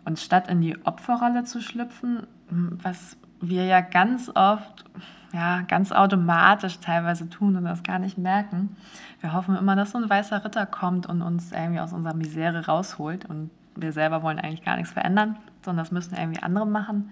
Und 0.06 0.20
statt 0.20 0.48
in 0.48 0.62
die 0.62 0.86
Opferrolle 0.86 1.44
zu 1.44 1.62
schlüpfen, 1.62 2.28
was 2.50 3.18
wir 3.42 3.66
ja 3.66 3.82
ganz 3.82 4.32
oft, 4.34 4.86
ja, 5.34 5.62
ganz 5.62 5.92
automatisch 5.92 6.80
teilweise 6.80 7.30
tun 7.30 7.56
und 7.58 7.66
das 7.66 7.84
gar 7.84 8.00
nicht 8.00 8.18
merken, 8.18 8.78
wir 9.20 9.34
hoffen 9.34 9.56
immer, 9.56 9.76
dass 9.76 9.92
so 9.92 9.98
ein 9.98 10.10
weißer 10.10 10.46
Ritter 10.46 10.66
kommt 10.66 11.08
und 11.08 11.22
uns 11.22 11.52
irgendwie 11.52 11.80
aus 11.80 11.94
unserer 11.94 12.14
Misere 12.14 12.68
rausholt. 12.68 13.26
Und 13.26 13.50
wir 13.76 13.92
selber 13.92 14.24
wollen 14.24 14.40
eigentlich 14.40 14.64
gar 14.64 14.76
nichts 14.78 14.94
verändern, 14.94 15.38
sondern 15.64 15.84
das 15.84 15.92
müssen 15.92 16.16
irgendwie 16.16 16.44
andere 16.44 16.68
machen. 16.68 17.12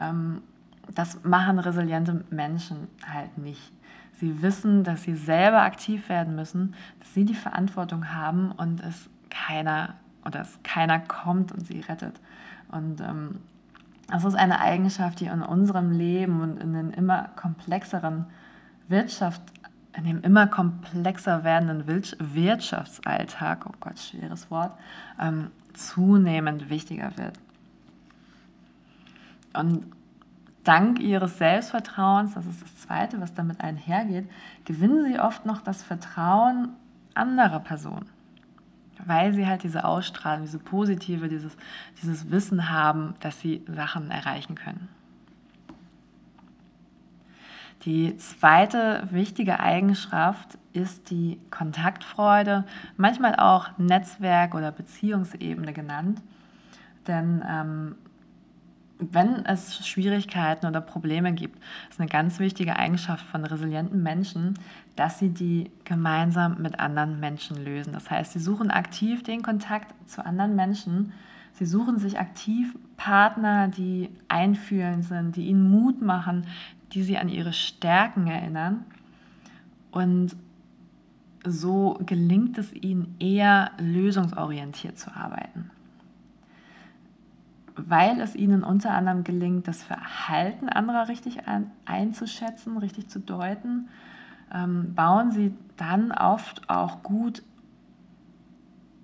Ähm, 0.00 0.42
das 0.94 1.24
machen 1.24 1.58
resiliente 1.58 2.24
Menschen 2.30 2.88
halt 3.12 3.38
nicht. 3.38 3.72
Sie 4.12 4.40
wissen, 4.42 4.84
dass 4.84 5.02
sie 5.02 5.14
selber 5.14 5.62
aktiv 5.62 6.08
werden 6.08 6.36
müssen, 6.36 6.74
dass 7.00 7.12
sie 7.12 7.24
die 7.24 7.34
Verantwortung 7.34 8.14
haben 8.14 8.52
und 8.52 8.80
es 8.80 9.10
keiner 9.30 9.94
oder 10.24 10.38
dass 10.40 10.62
keiner 10.62 10.98
kommt 11.00 11.52
und 11.52 11.66
sie 11.66 11.80
rettet. 11.80 12.20
Und 12.70 13.00
ähm, 13.00 13.40
Das 14.08 14.24
ist 14.24 14.36
eine 14.36 14.60
Eigenschaft, 14.60 15.20
die 15.20 15.26
in 15.26 15.42
unserem 15.42 15.90
Leben 15.90 16.40
und 16.40 16.62
in 16.62 16.72
den 16.72 16.90
immer 16.92 17.30
komplexeren 17.36 18.26
Wirtschaft, 18.88 19.42
in 19.96 20.04
dem 20.04 20.20
immer 20.22 20.46
komplexer 20.46 21.42
werdenden 21.42 21.86
Wirtschaftsalltag, 21.86 23.66
oh 23.66 23.74
Gott, 23.80 23.98
schweres 23.98 24.50
Wort, 24.50 24.72
ähm, 25.20 25.50
zunehmend 25.76 26.70
wichtiger 26.70 27.16
wird. 27.16 27.38
Und 29.52 29.86
dank 30.64 31.00
ihres 31.00 31.38
Selbstvertrauens, 31.38 32.34
das 32.34 32.46
ist 32.46 32.62
das 32.62 32.76
Zweite, 32.78 33.20
was 33.20 33.34
damit 33.34 33.60
einhergeht, 33.60 34.28
gewinnen 34.64 35.04
sie 35.04 35.18
oft 35.18 35.46
noch 35.46 35.60
das 35.60 35.82
Vertrauen 35.82 36.70
anderer 37.14 37.60
Personen 37.60 38.08
weil 39.04 39.32
sie 39.34 39.46
halt 39.46 39.62
diese 39.62 39.84
Ausstrahlung, 39.84 40.44
diese 40.44 40.58
positive, 40.58 41.28
dieses, 41.28 41.56
dieses 42.00 42.30
Wissen 42.30 42.70
haben, 42.70 43.14
dass 43.20 43.40
sie 43.40 43.62
Sachen 43.66 44.10
erreichen 44.10 44.54
können. 44.54 44.88
Die 47.84 48.16
zweite 48.16 49.06
wichtige 49.10 49.60
Eigenschaft 49.60 50.58
ist 50.72 51.10
die 51.10 51.38
Kontaktfreude, 51.50 52.64
manchmal 52.96 53.36
auch 53.36 53.68
Netzwerk- 53.78 54.54
oder 54.54 54.72
Beziehungsebene 54.72 55.72
genannt. 55.72 56.20
Denn 57.06 57.44
ähm, 57.48 57.94
wenn 58.98 59.44
es 59.44 59.86
Schwierigkeiten 59.86 60.66
oder 60.66 60.80
Probleme 60.80 61.32
gibt, 61.32 61.60
ist 61.90 62.00
eine 62.00 62.08
ganz 62.08 62.38
wichtige 62.38 62.76
Eigenschaft 62.76 63.26
von 63.26 63.44
resilienten 63.44 64.02
Menschen, 64.02 64.54
dass 64.96 65.18
sie 65.18 65.28
die 65.28 65.70
gemeinsam 65.84 66.62
mit 66.62 66.80
anderen 66.80 67.20
Menschen 67.20 67.62
lösen. 67.62 67.92
Das 67.92 68.10
heißt, 68.10 68.32
sie 68.32 68.38
suchen 68.38 68.70
aktiv 68.70 69.22
den 69.22 69.42
Kontakt 69.42 69.94
zu 70.08 70.24
anderen 70.24 70.56
Menschen. 70.56 71.12
Sie 71.52 71.66
suchen 71.66 71.98
sich 71.98 72.18
aktiv 72.18 72.74
Partner, 72.96 73.68
die 73.68 74.10
einfühlend 74.28 75.04
sind, 75.04 75.36
die 75.36 75.46
ihnen 75.46 75.70
Mut 75.70 76.00
machen, 76.00 76.46
die 76.96 77.04
sie 77.04 77.18
an 77.18 77.28
ihre 77.28 77.52
Stärken 77.52 78.26
erinnern. 78.26 78.84
Und 79.92 80.34
so 81.46 81.96
gelingt 82.04 82.58
es 82.58 82.72
ihnen 82.72 83.14
eher 83.20 83.70
lösungsorientiert 83.78 84.98
zu 84.98 85.14
arbeiten 85.14 85.70
weil 87.76 88.20
es 88.20 88.34
ihnen 88.34 88.64
unter 88.64 88.92
anderem 88.92 89.22
gelingt, 89.22 89.68
das 89.68 89.82
Verhalten 89.82 90.68
anderer 90.68 91.08
richtig 91.08 91.46
ein, 91.46 91.70
einzuschätzen, 91.84 92.78
richtig 92.78 93.08
zu 93.08 93.20
deuten, 93.20 93.88
ähm, 94.52 94.94
bauen 94.94 95.30
sie 95.30 95.54
dann 95.76 96.12
oft 96.12 96.68
auch 96.70 97.02
gut 97.02 97.42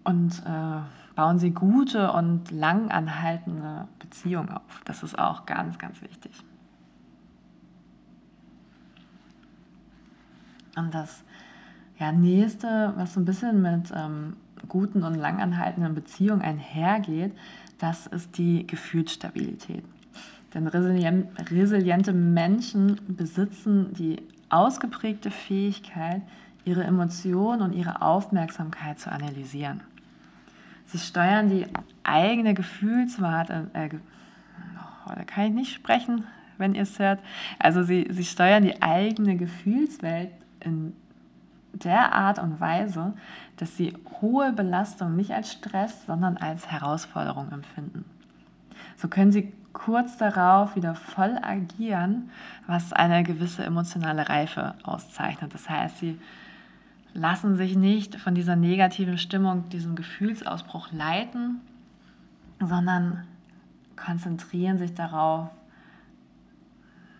und 0.05 0.43
äh, 0.47 0.81
bauen 1.15 1.39
sie 1.39 1.51
gute 1.51 2.13
und 2.13 2.51
langanhaltende 2.51 3.89
Beziehungen 3.99 4.51
auf. 4.51 4.81
Das 4.85 5.03
ist 5.03 5.19
auch 5.19 5.45
ganz, 5.45 5.79
ganz 5.79 6.01
wichtig. 6.01 6.33
Und 10.77 10.95
das 10.95 11.23
ja, 11.99 12.13
nächste, 12.13 12.93
was 12.97 13.15
so 13.15 13.21
ein 13.21 13.25
bisschen 13.25 13.63
mit 13.63 13.93
ähm, 13.95 14.37
guten 14.69 15.03
und 15.03 15.15
langanhaltenden 15.15 15.95
Beziehungen 15.95 16.43
einhergeht, 16.43 17.33
das 17.79 18.07
ist 18.07 18.39
die 18.39 18.67
Gefühlsstabilität. 18.67 19.85
Denn 20.55 20.67
resiliente 20.67 22.13
Menschen 22.13 23.01
besitzen 23.09 23.95
die 23.95 24.23
ausgeprägte 24.51 25.31
Fähigkeit, 25.31 26.23
ihre 26.65 26.85
Emotionen 26.85 27.63
und 27.63 27.73
ihre 27.73 28.03
Aufmerksamkeit 28.03 29.01
zu 29.01 29.11
analysieren. 29.11 29.81
Sie 30.87 30.99
steuern 30.99 31.49
die 31.49 31.67
eigene 32.05 32.55
Gefühlswelt, 32.55 33.51
äh, 33.73 33.89
oh, 35.07 35.13
da 35.15 35.25
kann 35.25 35.47
ich 35.47 35.53
nicht 35.53 35.75
sprechen, 35.75 36.25
wenn 36.59 36.75
ihr 36.75 36.83
es 36.83 36.99
hört. 36.99 37.21
Also 37.59 37.83
sie, 37.83 38.07
sie 38.11 38.25
steuern 38.25 38.63
die 38.63 38.83
eigene 38.83 39.37
Gefühlswelt 39.37 40.31
in 40.65 40.95
der 41.73 42.13
Art 42.15 42.39
und 42.39 42.61
Weise, 42.61 43.15
dass 43.57 43.77
sie 43.77 43.97
hohe 44.21 44.53
Belastung 44.53 45.17
nicht 45.17 45.33
als 45.33 45.53
Stress, 45.53 46.07
sondern 46.07 46.37
als 46.37 46.71
Herausforderung 46.71 47.51
empfinden. 47.51 48.05
So 48.97 49.09
können 49.09 49.33
sie 49.33 49.53
kurz 49.73 50.17
darauf 50.19 50.77
wieder 50.77 50.95
voll 50.95 51.39
agieren, 51.41 52.31
was 52.67 52.93
eine 52.93 53.23
gewisse 53.23 53.65
emotionale 53.65 54.29
Reife 54.29 54.75
auszeichnet. 54.83 55.55
Das 55.55 55.69
heißt, 55.69 55.99
sie 55.99 56.19
lassen 57.15 57.57
sich 57.57 57.77
nicht 57.77 58.17
von 58.17 58.35
dieser 58.35 58.57
negativen 58.57 59.19
Stimmung, 59.19 59.69
diesem 59.71 59.97
Gefühlsausbruch 59.97 60.93
leiten, 60.93 61.61
sondern 62.61 63.27
konzentrieren 63.97 64.79
sich 64.79 64.95
darauf, 64.95 65.49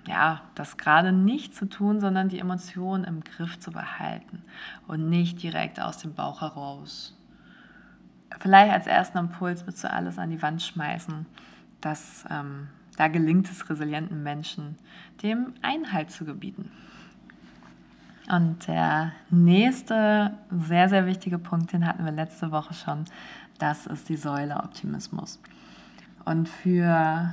ja, 0.07 0.43
das 0.55 0.77
gerade 0.77 1.13
nicht 1.13 1.55
zu 1.55 1.69
tun, 1.69 2.01
sondern 2.01 2.29
die 2.29 2.39
Emotionen 2.39 3.05
im 3.05 3.23
Griff 3.23 3.59
zu 3.59 3.71
behalten 3.71 4.43
und 4.89 5.09
nicht 5.09 5.43
direkt 5.43 5.81
aus 5.81 5.99
dem 5.99 6.15
Bauch 6.15 6.41
heraus. 6.41 7.17
Vielleicht 8.41 8.73
als 8.73 8.87
ersten 8.87 9.19
Impuls 9.19 9.67
willst 9.67 9.85
du 9.85 9.91
alles 9.91 10.19
an 10.19 10.31
die 10.31 10.43
Wand 10.43 10.63
schmeißen. 10.63 11.27
dass 11.81 12.25
ähm, 12.31 12.69
da 12.97 13.09
gelingt 13.09 13.51
es 13.51 13.69
resilienten 13.69 14.23
Menschen, 14.23 14.77
dem 15.23 15.55
Einhalt 15.63 16.13
zu 16.13 16.25
gebieten. 16.25 16.71
Und 18.31 18.69
der 18.69 19.13
nächste 19.31 20.35
sehr, 20.51 20.89
sehr 20.89 21.07
wichtige 21.07 21.39
Punkt, 21.39 21.73
den 21.73 21.87
hatten 21.87 22.05
wir 22.05 22.13
letzte 22.13 22.53
Woche 22.53 22.75
schon, 22.75 23.05
das 23.59 23.87
ist 23.87 24.09
die 24.09 24.17
Säule 24.17 24.57
Optimismus. 24.57 25.41
Und 26.25 26.49
für 26.49 27.33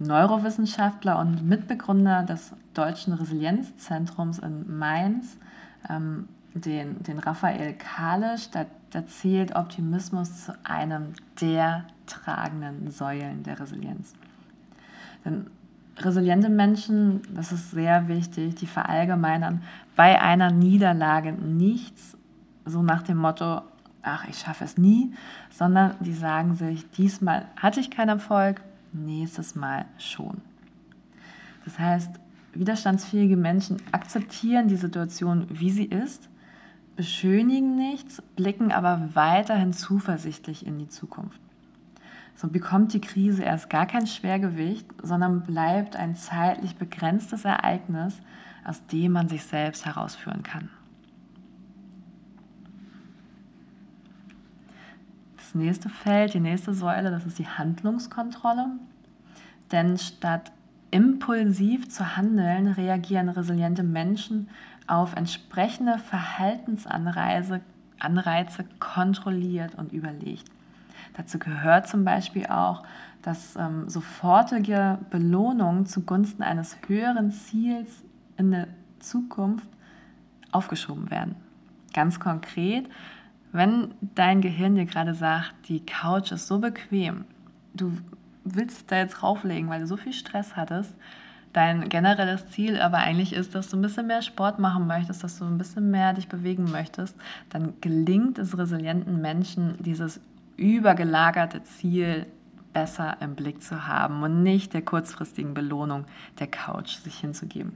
Neurowissenschaftler 0.00 1.18
und 1.18 1.46
Mitbegründer 1.46 2.22
des 2.22 2.52
Deutschen 2.74 3.12
Resilienzzentrums 3.12 4.38
in 4.38 4.78
Mainz, 4.78 5.36
ähm, 5.88 6.28
den, 6.54 7.02
den 7.02 7.18
Raphael 7.18 7.74
Kalisch, 7.74 8.50
da, 8.50 8.64
da 8.90 9.06
zählt 9.06 9.54
Optimismus 9.54 10.46
zu 10.46 10.54
einem 10.64 11.12
der 11.40 11.84
tragenden 12.06 12.90
Säulen 12.90 13.42
der 13.42 13.60
Resilienz. 13.60 14.14
Denn 15.24 15.46
resiliente 15.98 16.48
Menschen, 16.48 17.20
das 17.34 17.52
ist 17.52 17.70
sehr 17.70 18.08
wichtig, 18.08 18.54
die 18.56 18.66
verallgemeinern 18.66 19.62
bei 19.96 20.20
einer 20.20 20.50
Niederlage 20.50 21.32
nichts, 21.32 22.16
so 22.64 22.82
nach 22.82 23.02
dem 23.02 23.18
Motto, 23.18 23.60
ach, 24.02 24.26
ich 24.28 24.38
schaffe 24.38 24.64
es 24.64 24.78
nie, 24.78 25.12
sondern 25.50 25.94
die 26.00 26.14
sagen 26.14 26.54
sich, 26.54 26.90
diesmal 26.92 27.44
hatte 27.56 27.80
ich 27.80 27.90
keinen 27.90 28.08
Erfolg, 28.08 28.62
nächstes 28.92 29.54
Mal 29.54 29.86
schon. 29.98 30.40
Das 31.64 31.78
heißt, 31.78 32.10
widerstandsfähige 32.54 33.36
Menschen 33.36 33.76
akzeptieren 33.92 34.68
die 34.68 34.76
Situation, 34.76 35.46
wie 35.50 35.70
sie 35.70 35.84
ist, 35.84 36.28
beschönigen 36.96 37.76
nichts, 37.76 38.22
blicken 38.36 38.72
aber 38.72 39.10
weiterhin 39.14 39.72
zuversichtlich 39.72 40.66
in 40.66 40.78
die 40.78 40.88
Zukunft. 40.88 41.40
So 42.34 42.48
bekommt 42.48 42.94
die 42.94 43.00
Krise 43.00 43.42
erst 43.42 43.68
gar 43.68 43.86
kein 43.86 44.06
Schwergewicht, 44.06 44.86
sondern 45.02 45.42
bleibt 45.42 45.94
ein 45.96 46.16
zeitlich 46.16 46.76
begrenztes 46.76 47.44
Ereignis, 47.44 48.16
aus 48.64 48.84
dem 48.86 49.12
man 49.12 49.28
sich 49.28 49.44
selbst 49.44 49.84
herausführen 49.84 50.42
kann. 50.42 50.70
Nächste 55.54 55.88
Feld, 55.88 56.34
die 56.34 56.40
nächste 56.40 56.74
Säule, 56.74 57.10
das 57.10 57.26
ist 57.26 57.38
die 57.38 57.48
Handlungskontrolle. 57.48 58.66
Denn 59.72 59.98
statt 59.98 60.52
impulsiv 60.90 61.88
zu 61.88 62.16
handeln, 62.16 62.68
reagieren 62.68 63.28
resiliente 63.28 63.82
Menschen 63.82 64.48
auf 64.86 65.14
entsprechende 65.14 65.98
Verhaltensanreize 65.98 67.60
Anreize 68.00 68.64
kontrolliert 68.78 69.74
und 69.76 69.92
überlegt. 69.92 70.50
Dazu 71.14 71.38
gehört 71.38 71.88
zum 71.88 72.04
Beispiel 72.04 72.46
auch, 72.46 72.82
dass 73.22 73.56
ähm, 73.56 73.88
sofortige 73.88 74.98
Belohnungen 75.10 75.86
zugunsten 75.86 76.42
eines 76.42 76.76
höheren 76.86 77.30
Ziels 77.30 78.02
in 78.36 78.50
der 78.50 78.68
Zukunft 78.98 79.66
aufgeschoben 80.50 81.10
werden. 81.10 81.36
Ganz 81.92 82.20
konkret 82.20 82.88
wenn 83.52 83.94
dein 84.14 84.40
Gehirn 84.40 84.74
dir 84.74 84.86
gerade 84.86 85.14
sagt, 85.14 85.52
die 85.68 85.84
Couch 85.84 86.32
ist 86.32 86.46
so 86.46 86.58
bequem, 86.58 87.24
du 87.74 87.92
willst 88.44 88.90
da 88.90 88.98
jetzt 88.98 89.14
drauflegen, 89.14 89.68
weil 89.68 89.80
du 89.80 89.86
so 89.86 89.96
viel 89.96 90.12
Stress 90.12 90.56
hattest, 90.56 90.94
dein 91.52 91.88
generelles 91.88 92.46
Ziel 92.50 92.80
aber 92.80 92.98
eigentlich 92.98 93.32
ist, 93.32 93.54
dass 93.54 93.68
du 93.68 93.76
ein 93.76 93.82
bisschen 93.82 94.06
mehr 94.06 94.22
Sport 94.22 94.58
machen 94.58 94.86
möchtest, 94.86 95.24
dass 95.24 95.38
du 95.38 95.44
ein 95.44 95.58
bisschen 95.58 95.90
mehr 95.90 96.12
dich 96.12 96.28
bewegen 96.28 96.70
möchtest, 96.70 97.16
dann 97.48 97.74
gelingt 97.80 98.38
es 98.38 98.56
resilienten 98.56 99.20
Menschen, 99.20 99.74
dieses 99.80 100.20
übergelagerte 100.56 101.62
Ziel 101.64 102.26
besser 102.72 103.16
im 103.20 103.34
Blick 103.34 103.62
zu 103.62 103.88
haben 103.88 104.22
und 104.22 104.42
nicht 104.44 104.74
der 104.74 104.82
kurzfristigen 104.82 105.54
Belohnung 105.54 106.04
der 106.38 106.46
Couch 106.46 106.96
sich 106.98 107.16
hinzugeben. 107.18 107.72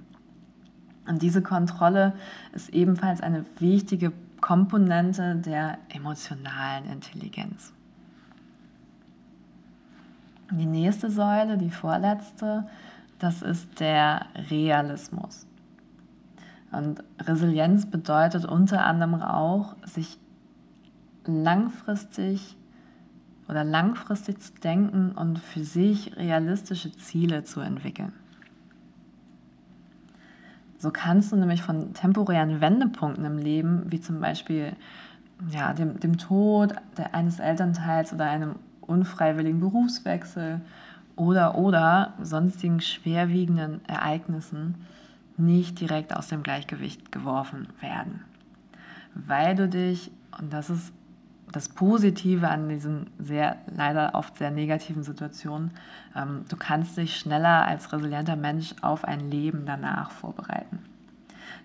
Und 1.06 1.20
diese 1.20 1.42
Kontrolle 1.42 2.14
ist 2.52 2.70
ebenfalls 2.70 3.20
eine 3.20 3.44
wichtige 3.58 4.12
Komponente 4.44 5.36
der 5.36 5.78
emotionalen 5.88 6.84
Intelligenz. 6.90 7.72
Die 10.50 10.66
nächste 10.66 11.10
Säule, 11.10 11.56
die 11.56 11.70
vorletzte, 11.70 12.68
das 13.18 13.40
ist 13.40 13.80
der 13.80 14.26
Realismus. 14.50 15.46
Und 16.72 17.02
Resilienz 17.20 17.86
bedeutet 17.86 18.44
unter 18.44 18.84
anderem 18.84 19.22
auch, 19.22 19.76
sich 19.86 20.18
langfristig 21.24 22.58
oder 23.48 23.64
langfristig 23.64 24.40
zu 24.40 24.52
denken 24.62 25.12
und 25.12 25.38
für 25.38 25.64
sich 25.64 26.18
realistische 26.18 26.92
Ziele 26.92 27.44
zu 27.44 27.60
entwickeln. 27.60 28.12
So 30.84 30.90
kannst 30.90 31.32
du 31.32 31.36
nämlich 31.36 31.62
von 31.62 31.94
temporären 31.94 32.60
Wendepunkten 32.60 33.24
im 33.24 33.38
Leben, 33.38 33.90
wie 33.90 34.02
zum 34.02 34.20
Beispiel 34.20 34.76
ja, 35.50 35.72
dem, 35.72 35.98
dem 35.98 36.18
Tod 36.18 36.74
eines 37.10 37.40
Elternteils 37.40 38.12
oder 38.12 38.26
einem 38.26 38.56
unfreiwilligen 38.82 39.60
Berufswechsel 39.60 40.60
oder 41.16 41.56
oder 41.56 42.12
sonstigen 42.20 42.82
schwerwiegenden 42.82 43.80
Ereignissen 43.86 44.74
nicht 45.38 45.80
direkt 45.80 46.14
aus 46.14 46.28
dem 46.28 46.42
Gleichgewicht 46.42 47.10
geworfen 47.10 47.68
werden. 47.80 48.20
Weil 49.14 49.54
du 49.54 49.70
dich, 49.70 50.10
und 50.38 50.52
das 50.52 50.68
ist 50.68 50.92
das 51.54 51.68
Positive 51.68 52.48
an 52.48 52.68
diesen 52.68 53.06
sehr, 53.18 53.56
leider 53.74 54.14
oft 54.14 54.36
sehr 54.38 54.50
negativen 54.50 55.04
Situationen, 55.04 55.70
ähm, 56.16 56.44
du 56.48 56.56
kannst 56.56 56.96
dich 56.96 57.16
schneller 57.16 57.64
als 57.64 57.92
resilienter 57.92 58.34
Mensch 58.34 58.74
auf 58.82 59.04
ein 59.04 59.30
Leben 59.30 59.64
danach 59.64 60.10
vorbereiten. 60.10 60.80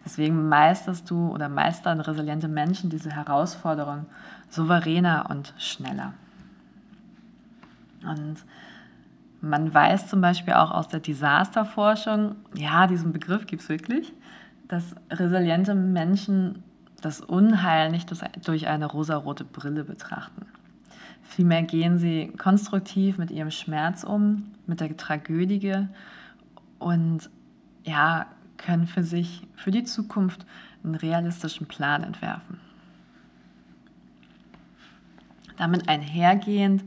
Deswegen 0.05 0.48
meisterst 0.48 1.10
du 1.10 1.29
oder 1.29 1.50
meistern 1.50 2.01
resiliente 2.01 2.48
Menschen 2.48 2.89
diese 2.89 3.12
Herausforderung 3.12 4.05
souveräner 4.50 5.27
und 5.29 5.53
schneller. 5.58 6.13
Und 8.03 8.38
man 9.41 9.74
weiß 9.74 10.08
zum 10.08 10.22
Beispiel 10.22 10.53
auch 10.53 10.72
aus 10.72 10.88
der 10.88 11.00
Desasterforschung, 11.00 12.36
ja, 12.53 12.86
diesen 12.88 13.12
Begriff 13.12 13.48
gibt 13.48 13.63
es 13.63 13.69
wirklich, 13.69 14.13
dass 14.67 14.96
resiliente 15.12 15.74
Menschen 15.74 16.63
das 17.01 17.22
Unheil 17.22 17.91
nicht 17.91 18.12
durch 18.46 18.68
eine 18.68 18.86
rosarote 18.86 19.44
Brille 19.44 19.84
betrachten. 19.84 20.46
Vielmehr 21.24 21.63
gehen 21.63 21.98
sie 21.98 22.32
konstruktiv 22.38 23.18
mit 23.18 23.32
ihrem 23.32 23.51
Schmerz 23.51 24.03
um, 24.03 24.51
mit 24.65 24.82
der 24.82 24.96
Tragödie 24.98 25.88
und 26.79 27.29
ja, 27.84 28.25
können 28.58 28.88
für 28.88 29.03
sich, 29.03 29.48
für 29.56 29.72
die 29.72 29.84
Zukunft 29.84 30.46
einen 30.84 30.96
realistischen 30.96 31.68
Plan 31.68 32.03
entwerfen. 32.03 32.60
Damit 35.58 35.88
einhergehend 35.89 36.84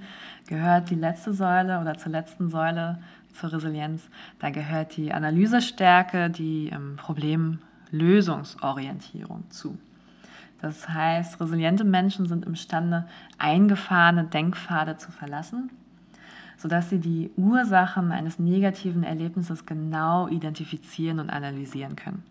gehört 0.46 0.90
die 0.90 0.96
letzte 0.96 1.32
Säule 1.32 1.80
oder 1.80 1.96
zur 1.98 2.12
letzten 2.12 2.50
Säule 2.50 2.98
zur 3.34 3.52
Resilienz, 3.52 4.08
da 4.38 4.50
gehört 4.50 4.96
die 4.96 5.12
Analysestärke, 5.12 6.30
die 6.30 6.68
ähm, 6.68 6.94
Problemlösungsorientierung 6.96 9.50
zu. 9.50 9.76
Das 10.62 10.88
heißt, 10.88 11.40
resiliente 11.40 11.82
Menschen 11.82 12.26
sind 12.26 12.46
imstande, 12.46 13.06
eingefahrene 13.36 14.24
Denkpfade 14.24 14.96
zu 14.96 15.10
verlassen, 15.10 15.70
sodass 16.56 16.88
sie 16.88 17.00
die 17.00 17.32
Ursachen 17.36 18.12
eines 18.12 18.38
negativen 18.38 19.02
Erlebnisses 19.02 19.66
genau 19.66 20.28
identifizieren 20.28 21.18
und 21.18 21.30
analysieren 21.30 21.96
können. 21.96 22.22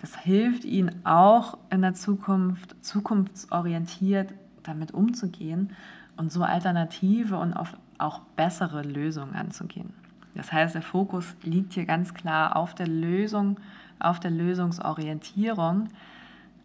Das 0.00 0.16
hilft 0.16 0.64
ihnen 0.64 1.04
auch 1.04 1.58
in 1.70 1.82
der 1.82 1.94
Zukunft 1.94 2.76
zukunftsorientiert 2.80 4.32
damit 4.62 4.92
umzugehen 4.92 5.72
und 6.16 6.30
so 6.30 6.44
alternative 6.44 7.36
und 7.38 7.54
oft 7.54 7.76
auch 7.98 8.20
bessere 8.36 8.82
Lösungen 8.82 9.34
anzugehen. 9.34 9.92
Das 10.36 10.52
heißt, 10.52 10.76
der 10.76 10.82
Fokus 10.82 11.34
liegt 11.42 11.72
hier 11.72 11.86
ganz 11.86 12.14
klar 12.14 12.54
auf 12.54 12.76
der 12.76 12.86
Lösung, 12.86 13.58
auf 13.98 14.20
der 14.20 14.30
Lösungsorientierung, 14.30 15.88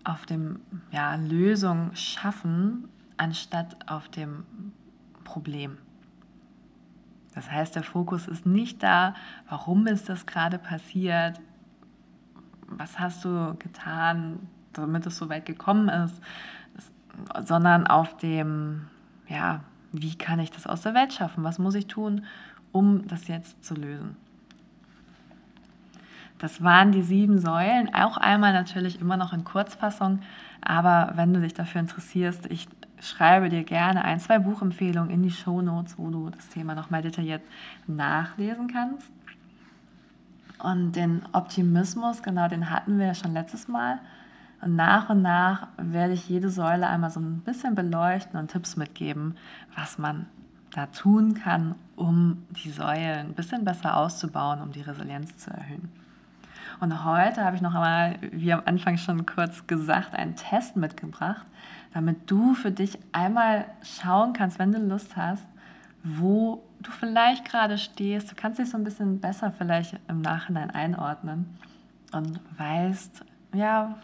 auf 0.04 0.26
dem 0.26 0.60
ja, 0.92 1.16
Lösung 1.16 1.92
schaffen, 1.96 2.90
anstatt 3.18 3.90
auf 3.90 4.10
dem 4.10 4.46
Problem. 5.24 5.78
Das 7.34 7.50
heißt, 7.50 7.76
der 7.76 7.84
Fokus 7.84 8.28
ist 8.28 8.46
nicht 8.46 8.84
da, 8.84 9.16
warum 9.50 9.88
ist 9.88 10.10
das 10.10 10.26
gerade 10.26 10.60
passiert, 10.60 11.40
was 12.68 13.00
hast 13.00 13.26
du 13.26 13.56
getan, 13.58 14.48
damit 14.74 15.06
es 15.06 15.18
so 15.18 15.30
weit 15.30 15.46
gekommen 15.46 15.90
ist, 15.90 16.22
sondern 17.46 17.88
auf 17.88 18.18
dem, 18.18 18.88
ja, 19.28 19.62
wie 19.92 20.16
kann 20.16 20.40
ich 20.40 20.52
das 20.52 20.68
aus 20.68 20.82
der 20.82 20.94
Welt 20.94 21.14
schaffen? 21.14 21.44
Was 21.44 21.60
muss 21.60 21.76
ich 21.76 21.88
tun, 21.88 22.26
um 22.72 23.08
das 23.08 23.28
jetzt 23.28 23.64
zu 23.64 23.76
lösen? 23.76 24.18
Das 26.44 26.62
waren 26.62 26.92
die 26.92 27.04
sieben 27.04 27.40
Säulen, 27.40 27.96
auch 27.96 28.18
einmal 28.18 28.52
natürlich 28.52 29.00
immer 29.00 29.16
noch 29.16 29.32
in 29.32 29.46
Kurzfassung, 29.46 30.20
aber 30.60 31.14
wenn 31.16 31.34
du 31.34 31.40
dich 31.40 31.54
dafür 31.54 31.80
interessierst, 31.80 32.48
ich 32.48 32.68
schreibe 33.00 33.48
dir 33.48 33.64
gerne 33.64 34.04
ein, 34.04 34.20
zwei 34.20 34.40
Buchempfehlungen 34.40 35.10
in 35.10 35.24
die 35.24 35.32
Show 35.32 35.62
Notes, 35.62 35.98
wo 35.98 36.10
du 36.10 36.30
das 36.30 36.50
Thema 36.50 36.76
nochmal 36.76 37.02
detailliert 37.02 37.44
nachlesen 37.88 38.68
kannst. 38.68 39.10
Und 40.60 40.98
den 40.98 41.22
Optimismus, 41.32 42.22
genau 42.22 42.50
den 42.50 42.70
hatten 42.70 43.00
wir 43.00 43.06
ja 43.06 43.16
schon 43.16 43.32
letztes 43.32 43.70
Mal. 43.70 44.00
Und 44.60 44.76
nach 44.76 45.10
und 45.10 45.22
nach 45.22 45.70
werde 45.78 46.12
ich 46.12 46.28
jede 46.28 46.50
Säule 46.50 46.88
einmal 46.88 47.10
so 47.10 47.22
ein 47.22 47.40
bisschen 47.40 47.74
beleuchten 47.74 48.38
und 48.38 48.52
Tipps 48.52 48.76
mitgeben, 48.76 49.38
was 49.78 49.98
man 49.98 50.26
da 50.72 50.88
tun 50.88 51.36
kann, 51.36 51.76
um 51.96 52.44
die 52.50 52.72
Säulen 52.72 53.28
ein 53.28 53.34
bisschen 53.34 53.64
besser 53.64 53.96
auszubauen, 53.96 54.60
um 54.60 54.74
die 54.74 54.82
Resilienz 54.82 55.38
zu 55.38 55.50
erhöhen. 55.50 56.03
Und 56.84 57.06
heute 57.06 57.46
habe 57.46 57.56
ich 57.56 57.62
noch 57.62 57.76
einmal, 57.76 58.18
wie 58.34 58.52
am 58.52 58.62
Anfang 58.66 58.98
schon 58.98 59.26
kurz 59.26 59.68
gesagt, 59.68 60.14
einen 60.14 60.36
Test 60.36 60.76
mitgebracht, 60.76 61.46
damit 61.94 62.30
du 62.30 62.56
für 62.56 62.72
dich 62.72 63.00
einmal 63.14 63.64
schauen 63.84 64.34
kannst, 64.34 64.60
wenn 64.60 64.74
du 64.74 64.80
Lust 64.80 65.16
hast, 65.16 65.48
wo 66.04 66.62
du 66.82 66.92
vielleicht 66.92 67.46
gerade 67.46 67.78
stehst. 67.78 68.30
Du 68.30 68.36
kannst 68.36 68.60
dich 68.60 68.70
so 68.70 68.76
ein 68.76 68.84
bisschen 68.84 69.22
besser 69.22 69.54
vielleicht 69.58 69.98
im 70.10 70.20
Nachhinein 70.20 70.72
einordnen 70.72 71.58
und 72.12 72.42
weißt, 72.58 73.24
ja, 73.54 73.96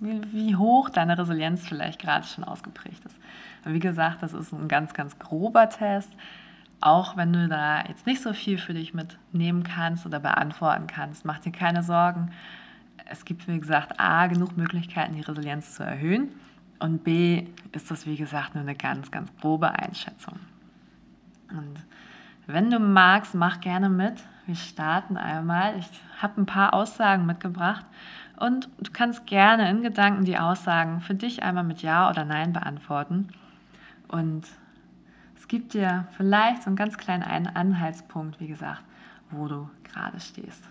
wie, 0.00 0.22
wie 0.32 0.56
hoch 0.56 0.88
deine 0.88 1.18
Resilienz 1.18 1.68
vielleicht 1.68 2.00
gerade 2.00 2.26
schon 2.26 2.44
ausgeprägt 2.44 3.04
ist. 3.04 3.16
Wie 3.66 3.78
gesagt, 3.78 4.22
das 4.22 4.32
ist 4.32 4.54
ein 4.54 4.68
ganz, 4.68 4.94
ganz 4.94 5.18
grober 5.18 5.68
Test. 5.68 6.10
Auch 6.84 7.16
wenn 7.16 7.32
du 7.32 7.48
da 7.48 7.82
jetzt 7.88 8.04
nicht 8.04 8.20
so 8.20 8.34
viel 8.34 8.58
für 8.58 8.74
dich 8.74 8.92
mitnehmen 8.92 9.62
kannst 9.62 10.04
oder 10.04 10.20
beantworten 10.20 10.86
kannst, 10.86 11.24
mach 11.24 11.38
dir 11.38 11.50
keine 11.50 11.82
Sorgen. 11.82 12.30
Es 13.06 13.24
gibt, 13.24 13.48
wie 13.48 13.58
gesagt, 13.58 13.98
A, 13.98 14.26
genug 14.26 14.58
Möglichkeiten, 14.58 15.14
die 15.14 15.22
Resilienz 15.22 15.76
zu 15.76 15.82
erhöhen. 15.82 16.28
Und 16.80 17.02
B, 17.02 17.46
ist 17.72 17.90
das, 17.90 18.04
wie 18.04 18.16
gesagt, 18.16 18.54
nur 18.54 18.64
eine 18.64 18.74
ganz, 18.74 19.10
ganz 19.10 19.34
grobe 19.40 19.70
Einschätzung. 19.70 20.38
Und 21.48 21.76
wenn 22.46 22.70
du 22.70 22.78
magst, 22.78 23.34
mach 23.34 23.62
gerne 23.62 23.88
mit. 23.88 24.22
Wir 24.44 24.56
starten 24.56 25.16
einmal. 25.16 25.78
Ich 25.78 25.88
habe 26.20 26.42
ein 26.42 26.46
paar 26.46 26.74
Aussagen 26.74 27.24
mitgebracht 27.24 27.86
und 28.36 28.68
du 28.78 28.90
kannst 28.92 29.26
gerne 29.26 29.70
in 29.70 29.82
Gedanken 29.82 30.26
die 30.26 30.36
Aussagen 30.36 31.00
für 31.00 31.14
dich 31.14 31.42
einmal 31.44 31.64
mit 31.64 31.80
Ja 31.80 32.10
oder 32.10 32.26
Nein 32.26 32.52
beantworten. 32.52 33.28
Und 34.06 34.44
es 35.44 35.48
gibt 35.48 35.74
dir 35.74 36.06
vielleicht 36.16 36.62
so 36.62 36.68
einen 36.68 36.76
ganz 36.76 36.96
kleinen 36.96 37.46
Anhaltspunkt, 37.46 38.40
wie 38.40 38.46
gesagt, 38.46 38.82
wo 39.30 39.46
du 39.46 39.68
gerade 39.82 40.18
stehst. 40.18 40.64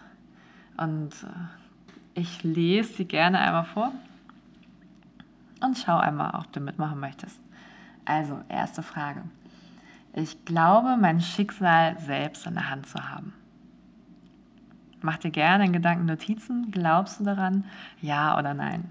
Und 0.77 1.11
äh, 1.11 2.19
ich 2.19 2.41
lese 2.41 2.91
sie 2.91 3.05
gerne 3.05 3.37
einmal 3.37 3.65
vor 3.65 3.91
und 5.61 5.77
schau 5.77 5.97
einmal, 5.97 6.33
ob 6.33 6.51
du 6.53 6.59
mitmachen 6.59 6.99
möchtest. 6.99 7.39
Also, 8.05 8.41
erste 8.49 8.81
Frage. 8.81 9.21
Ich 10.13 10.43
glaube, 10.43 10.97
mein 10.99 11.21
Schicksal 11.21 11.99
selbst 11.99 12.47
in 12.47 12.55
der 12.55 12.71
Hand 12.71 12.87
zu 12.87 12.97
haben. 12.97 13.31
Mach 15.03 15.17
dir 15.17 15.29
gerne 15.29 15.65
in 15.65 15.73
Gedanken 15.73 16.07
Notizen. 16.07 16.71
Glaubst 16.71 17.19
du 17.19 17.23
daran? 17.23 17.63
Ja 18.01 18.39
oder 18.39 18.55
nein? 18.55 18.89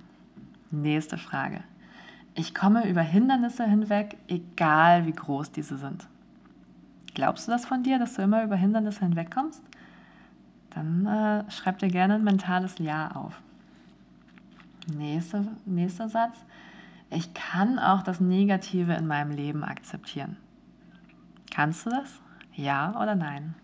Nächste 0.70 1.18
Frage. 1.18 1.64
Ich 2.34 2.54
komme 2.54 2.88
über 2.88 3.02
Hindernisse 3.02 3.64
hinweg, 3.64 4.16
egal 4.28 5.06
wie 5.06 5.12
groß 5.12 5.52
diese 5.52 5.76
sind. 5.76 6.06
Glaubst 7.14 7.46
du 7.46 7.52
das 7.52 7.66
von 7.66 7.82
dir, 7.82 7.98
dass 7.98 8.14
du 8.14 8.22
immer 8.22 8.42
über 8.42 8.56
Hindernisse 8.56 9.00
hinwegkommst? 9.00 9.62
Dann 10.70 11.06
äh, 11.06 11.50
schreib 11.50 11.78
dir 11.78 11.88
gerne 11.88 12.14
ein 12.14 12.24
mentales 12.24 12.78
Ja 12.78 13.10
auf. 13.10 13.40
Nächste, 14.96 15.46
nächster 15.66 16.08
Satz. 16.08 16.38
Ich 17.10 17.34
kann 17.34 17.78
auch 17.78 18.02
das 18.02 18.20
Negative 18.20 18.94
in 18.94 19.06
meinem 19.06 19.30
Leben 19.30 19.62
akzeptieren. 19.62 20.38
Kannst 21.50 21.84
du 21.84 21.90
das? 21.90 22.22
Ja 22.54 22.98
oder 23.00 23.14
nein? 23.14 23.54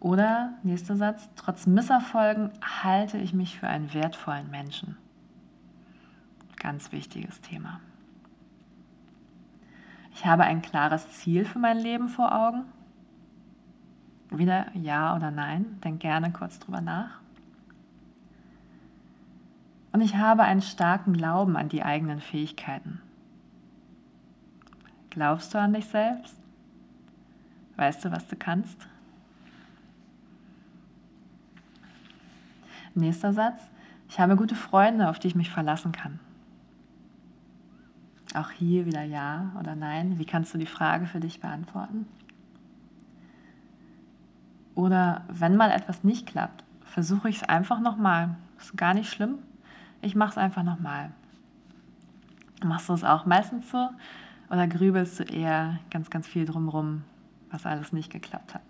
Oder, 0.00 0.54
nächster 0.64 0.96
Satz, 0.96 1.28
trotz 1.36 1.66
Misserfolgen 1.66 2.50
halte 2.82 3.18
ich 3.18 3.32
mich 3.32 3.58
für 3.58 3.68
einen 3.68 3.94
wertvollen 3.94 4.50
Menschen. 4.50 4.96
Ganz 6.58 6.92
wichtiges 6.92 7.40
Thema. 7.40 7.80
Ich 10.12 10.26
habe 10.26 10.42
ein 10.42 10.62
klares 10.62 11.08
Ziel 11.12 11.44
für 11.44 11.58
mein 11.58 11.78
Leben 11.78 12.08
vor 12.08 12.34
Augen. 12.34 12.64
Wieder 14.30 14.66
ja 14.74 15.14
oder 15.14 15.30
nein, 15.30 15.80
denk 15.84 16.00
gerne 16.00 16.32
kurz 16.32 16.58
drüber 16.58 16.80
nach. 16.80 17.20
Und 19.92 20.00
ich 20.00 20.16
habe 20.16 20.42
einen 20.42 20.60
starken 20.60 21.12
Glauben 21.12 21.56
an 21.56 21.68
die 21.68 21.82
eigenen 21.82 22.20
Fähigkeiten. 22.20 23.00
Glaubst 25.10 25.54
du 25.54 25.58
an 25.58 25.72
dich 25.72 25.86
selbst? 25.86 26.36
Weißt 27.76 28.04
du, 28.04 28.10
was 28.10 28.26
du 28.26 28.36
kannst? 28.36 28.86
Nächster 32.94 33.32
Satz. 33.32 33.62
Ich 34.08 34.18
habe 34.18 34.36
gute 34.36 34.56
Freunde, 34.56 35.08
auf 35.08 35.18
die 35.18 35.28
ich 35.28 35.34
mich 35.34 35.50
verlassen 35.50 35.92
kann. 35.92 36.18
Auch 38.34 38.50
hier 38.50 38.86
wieder 38.86 39.02
ja 39.02 39.52
oder 39.58 39.74
nein. 39.74 40.18
Wie 40.18 40.26
kannst 40.26 40.52
du 40.52 40.58
die 40.58 40.66
Frage 40.66 41.06
für 41.06 41.20
dich 41.20 41.40
beantworten? 41.40 42.06
Oder 44.74 45.24
wenn 45.28 45.56
mal 45.56 45.70
etwas 45.70 46.04
nicht 46.04 46.26
klappt, 46.26 46.62
versuche 46.84 47.28
ich 47.28 47.36
es 47.36 47.42
einfach 47.42 47.80
nochmal. 47.80 48.36
Ist 48.58 48.76
gar 48.76 48.94
nicht 48.94 49.10
schlimm. 49.10 49.38
Ich 50.02 50.14
mache 50.14 50.30
es 50.30 50.38
einfach 50.38 50.62
nochmal. 50.62 51.10
Machst 52.64 52.88
du 52.88 52.92
es 52.92 53.04
auch 53.04 53.26
meistens 53.26 53.70
so? 53.70 53.88
Oder 54.50 54.66
grübelst 54.66 55.20
du 55.20 55.24
eher 55.24 55.78
ganz, 55.90 56.10
ganz 56.10 56.26
viel 56.26 56.44
drumherum, 56.44 57.02
was 57.50 57.66
alles 57.66 57.92
nicht 57.92 58.10
geklappt 58.10 58.54
hat? 58.54 58.62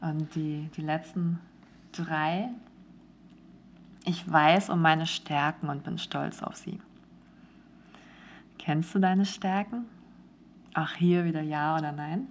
Und 0.00 0.34
die, 0.34 0.68
die 0.76 0.82
letzten 0.82 1.38
drei. 1.92 2.50
Ich 4.04 4.30
weiß 4.30 4.70
um 4.70 4.82
meine 4.82 5.06
Stärken 5.06 5.68
und 5.68 5.84
bin 5.84 5.98
stolz 5.98 6.42
auf 6.42 6.56
sie. 6.56 6.80
Kennst 8.58 8.94
du 8.94 8.98
deine 8.98 9.24
Stärken? 9.24 9.84
Auch 10.74 10.90
hier 10.90 11.24
wieder 11.24 11.42
ja 11.42 11.76
oder 11.76 11.92
nein? 11.92 12.26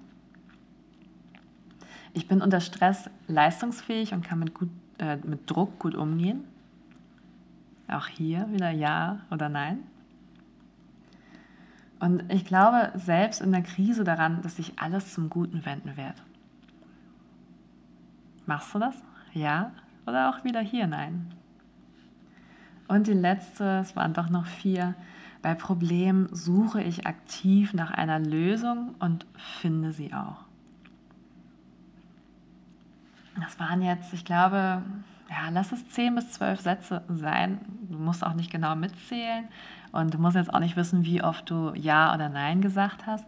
Ich 2.13 2.27
bin 2.27 2.41
unter 2.41 2.59
Stress 2.59 3.09
leistungsfähig 3.27 4.13
und 4.13 4.23
kann 4.23 4.39
mit, 4.39 4.53
gut, 4.53 4.69
äh, 4.97 5.15
mit 5.17 5.49
Druck 5.49 5.79
gut 5.79 5.95
umgehen. 5.95 6.43
Auch 7.87 8.07
hier 8.07 8.51
wieder 8.51 8.71
ja 8.71 9.19
oder 9.31 9.47
nein? 9.47 9.83
Und 11.99 12.31
ich 12.31 12.45
glaube 12.45 12.91
selbst 12.95 13.41
in 13.41 13.51
der 13.51 13.61
Krise 13.61 14.03
daran, 14.03 14.41
dass 14.41 14.55
sich 14.57 14.79
alles 14.79 15.13
zum 15.13 15.29
Guten 15.29 15.65
wenden 15.65 15.95
wird. 15.95 16.15
Machst 18.45 18.73
du 18.73 18.79
das? 18.79 18.95
Ja 19.33 19.71
oder 20.05 20.29
auch 20.29 20.43
wieder 20.43 20.61
hier 20.61 20.87
nein? 20.87 21.31
Und 22.91 23.07
die 23.07 23.13
letzte, 23.13 23.79
es 23.79 23.95
waren 23.95 24.11
doch 24.11 24.29
noch 24.29 24.45
vier. 24.45 24.95
Bei 25.41 25.55
Problemen 25.55 26.27
suche 26.33 26.83
ich 26.83 27.07
aktiv 27.07 27.73
nach 27.73 27.91
einer 27.91 28.19
Lösung 28.19 28.95
und 28.99 29.25
finde 29.37 29.93
sie 29.93 30.13
auch. 30.13 30.43
Das 33.39 33.57
waren 33.61 33.81
jetzt, 33.81 34.11
ich 34.11 34.25
glaube, 34.25 34.81
ja, 35.29 35.49
lass 35.53 35.71
es 35.71 35.87
zehn 35.87 36.15
bis 36.15 36.33
zwölf 36.33 36.59
Sätze 36.59 37.01
sein. 37.07 37.59
Du 37.89 37.97
musst 37.97 38.25
auch 38.25 38.33
nicht 38.33 38.51
genau 38.51 38.75
mitzählen 38.75 39.45
und 39.93 40.13
du 40.13 40.17
musst 40.17 40.35
jetzt 40.35 40.53
auch 40.53 40.59
nicht 40.59 40.75
wissen, 40.75 41.05
wie 41.05 41.23
oft 41.23 41.49
du 41.49 41.71
Ja 41.75 42.13
oder 42.13 42.27
Nein 42.27 42.59
gesagt 42.59 43.07
hast. 43.07 43.25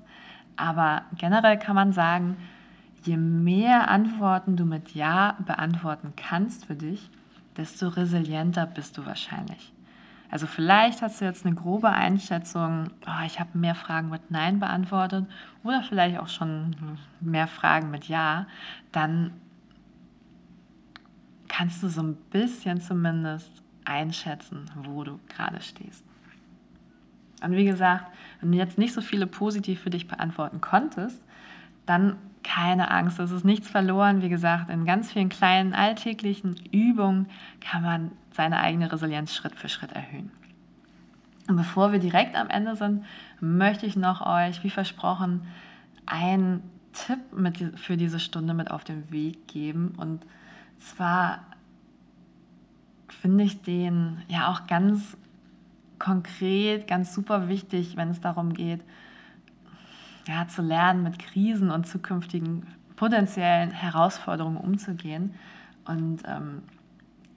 Aber 0.57 1.03
generell 1.17 1.57
kann 1.57 1.75
man 1.75 1.93
sagen, 1.93 2.35
je 3.03 3.15
mehr 3.15 3.87
Antworten 3.87 4.57
du 4.57 4.65
mit 4.65 4.93
Ja 4.93 5.37
beantworten 5.45 6.11
kannst 6.17 6.65
für 6.65 6.75
dich, 6.75 7.09
desto 7.57 7.87
resilienter 7.89 8.65
bist 8.65 8.97
du 8.97 9.05
wahrscheinlich. 9.05 9.73
Also 10.29 10.47
vielleicht 10.47 11.03
hast 11.03 11.21
du 11.21 11.25
jetzt 11.25 11.45
eine 11.45 11.53
grobe 11.53 11.89
Einschätzung, 11.89 12.89
oh, 13.05 13.25
ich 13.25 13.39
habe 13.39 13.55
mehr 13.55 13.75
Fragen 13.75 14.09
mit 14.09 14.31
Nein 14.31 14.59
beantwortet 14.59 15.27
oder 15.63 15.83
vielleicht 15.83 16.17
auch 16.17 16.27
schon 16.27 16.75
mehr 17.19 17.47
Fragen 17.47 17.91
mit 17.91 18.07
Ja, 18.07 18.47
dann 18.91 19.31
kannst 21.47 21.83
du 21.83 21.87
so 21.87 22.01
ein 22.01 22.15
bisschen 22.31 22.81
zumindest 22.81 23.51
einschätzen, 23.85 24.65
wo 24.75 25.03
du 25.03 25.19
gerade 25.29 25.61
stehst. 25.61 26.03
Und 27.43 27.51
wie 27.51 27.65
gesagt, 27.65 28.05
wenn 28.41 28.51
du 28.51 28.57
jetzt 28.57 28.79
nicht 28.79 28.93
so 28.93 29.01
viele 29.01 29.27
positiv 29.27 29.81
für 29.81 29.91
dich 29.91 30.07
beantworten 30.07 30.61
konntest, 30.61 31.21
dann 31.85 32.15
keine 32.43 32.91
Angst, 32.91 33.19
es 33.19 33.31
ist 33.31 33.45
nichts 33.45 33.69
verloren. 33.69 34.21
Wie 34.21 34.29
gesagt, 34.29 34.69
in 34.69 34.85
ganz 34.85 35.11
vielen 35.11 35.29
kleinen 35.29 35.73
alltäglichen 35.73 36.55
Übungen 36.71 37.27
kann 37.61 37.83
man 37.83 38.11
seine 38.31 38.59
eigene 38.59 38.91
Resilienz 38.91 39.33
Schritt 39.33 39.55
für 39.55 39.69
Schritt 39.69 39.91
erhöhen. 39.93 40.31
Und 41.47 41.57
bevor 41.57 41.91
wir 41.91 41.99
direkt 41.99 42.35
am 42.35 42.49
Ende 42.49 42.75
sind, 42.75 43.05
möchte 43.39 43.85
ich 43.85 43.95
noch 43.95 44.25
euch, 44.25 44.63
wie 44.63 44.69
versprochen, 44.69 45.45
einen 46.05 46.61
Tipp 46.93 47.19
mit, 47.35 47.57
für 47.79 47.97
diese 47.97 48.19
Stunde 48.19 48.53
mit 48.53 48.71
auf 48.71 48.83
den 48.83 49.11
Weg 49.11 49.47
geben. 49.47 49.93
Und 49.97 50.25
zwar 50.79 51.39
finde 53.07 53.43
ich 53.43 53.61
den 53.61 54.21
ja 54.27 54.51
auch 54.51 54.67
ganz 54.67 55.17
konkret, 55.99 56.87
ganz 56.87 57.13
super 57.13 57.47
wichtig, 57.47 57.95
wenn 57.97 58.09
es 58.09 58.21
darum 58.21 58.53
geht, 58.53 58.81
ja, 60.27 60.47
zu 60.47 60.61
lernen, 60.61 61.03
mit 61.03 61.19
Krisen 61.19 61.71
und 61.71 61.87
zukünftigen 61.87 62.65
potenziellen 62.95 63.71
Herausforderungen 63.71 64.57
umzugehen. 64.57 65.33
Und 65.85 66.23
ähm, 66.25 66.63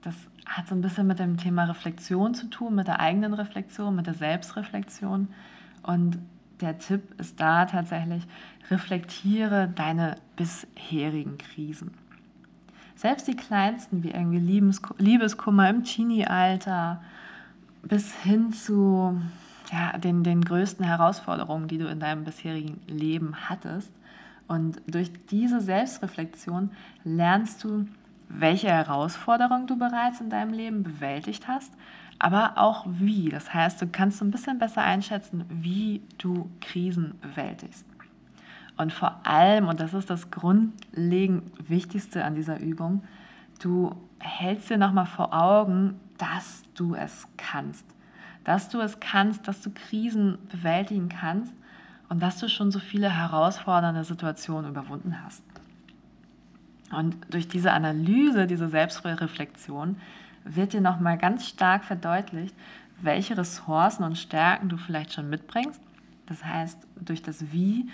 das 0.01 0.15
hat 0.45 0.67
so 0.67 0.75
ein 0.75 0.81
bisschen 0.81 1.07
mit 1.07 1.19
dem 1.19 1.37
Thema 1.37 1.65
Reflexion 1.65 2.33
zu 2.33 2.47
tun, 2.47 2.75
mit 2.75 2.87
der 2.87 2.99
eigenen 2.99 3.33
Reflexion, 3.33 3.95
mit 3.95 4.07
der 4.07 4.13
Selbstreflexion. 4.13 5.27
Und 5.83 6.19
der 6.61 6.77
Tipp 6.79 7.19
ist 7.19 7.39
da 7.39 7.65
tatsächlich, 7.65 8.23
reflektiere 8.69 9.67
deine 9.67 10.15
bisherigen 10.35 11.37
Krisen. 11.37 11.91
Selbst 12.95 13.27
die 13.27 13.35
kleinsten, 13.35 14.03
wie 14.03 14.11
irgendwie 14.11 14.39
Liebeskummer 14.97 15.69
im 15.69 15.83
Teenie-Alter, 15.83 17.01
bis 17.83 18.15
hin 18.15 18.51
zu 18.53 19.21
ja, 19.71 19.97
den, 19.97 20.23
den 20.23 20.43
größten 20.43 20.85
Herausforderungen, 20.85 21.67
die 21.67 21.77
du 21.77 21.87
in 21.87 21.99
deinem 21.99 22.23
bisherigen 22.23 22.79
Leben 22.87 23.49
hattest. 23.49 23.91
Und 24.47 24.81
durch 24.87 25.11
diese 25.29 25.59
Selbstreflexion 25.59 26.71
lernst 27.03 27.63
du, 27.63 27.85
welche 28.29 28.69
Herausforderungen 28.69 29.67
du 29.67 29.77
bereits 29.77 30.21
in 30.21 30.29
deinem 30.29 30.53
Leben 30.53 30.83
bewältigt 30.83 31.47
hast, 31.47 31.73
aber 32.19 32.53
auch 32.55 32.85
wie. 32.87 33.29
Das 33.29 33.53
heißt, 33.53 33.81
du 33.81 33.87
kannst 33.87 34.21
ein 34.21 34.31
bisschen 34.31 34.59
besser 34.59 34.83
einschätzen, 34.83 35.45
wie 35.49 36.01
du 36.17 36.49
Krisen 36.61 37.15
bewältigst. 37.21 37.85
Und 38.77 38.93
vor 38.93 39.19
allem, 39.23 39.67
und 39.67 39.79
das 39.79 39.93
ist 39.93 40.09
das 40.09 40.29
grundlegend 40.29 41.43
Wichtigste 41.69 42.23
an 42.23 42.35
dieser 42.35 42.59
Übung, 42.59 43.03
du 43.59 43.95
hältst 44.19 44.69
dir 44.69 44.77
nochmal 44.77 45.07
vor 45.07 45.33
Augen, 45.33 45.99
dass 46.17 46.63
du 46.75 46.95
es 46.95 47.27
kannst 47.37 47.85
dass 48.47 48.69
du 48.69 48.79
es 48.79 49.01
kannst, 49.01 49.45
dass 49.49 49.59
du 49.59 49.71
Krisen 49.71 50.37
bewältigen 50.49 51.09
kannst 51.09 51.53
und 52.07 52.23
dass 52.23 52.39
du 52.39 52.47
schon 52.47 52.71
so 52.71 52.79
viele 52.79 53.09
herausfordernde 53.09 54.05
Situationen 54.05 54.71
überwunden 54.71 55.21
hast. 55.21 55.43
Und 56.89 57.17
durch 57.29 57.49
diese 57.49 57.73
Analyse, 57.73 58.47
diese 58.47 58.69
Selbstreflexion 58.69 59.97
wird 60.45 60.71
dir 60.71 60.79
nochmal 60.79 61.17
ganz 61.17 61.45
stark 61.45 61.83
verdeutlicht, 61.83 62.55
welche 63.01 63.37
Ressourcen 63.37 64.03
und 64.03 64.17
Stärken 64.17 64.69
du 64.69 64.77
vielleicht 64.77 65.11
schon 65.11 65.29
mitbringst. 65.29 65.81
Das 66.27 66.45
heißt, 66.45 66.87
durch 67.01 67.21
das 67.21 67.51
Wie 67.51 67.89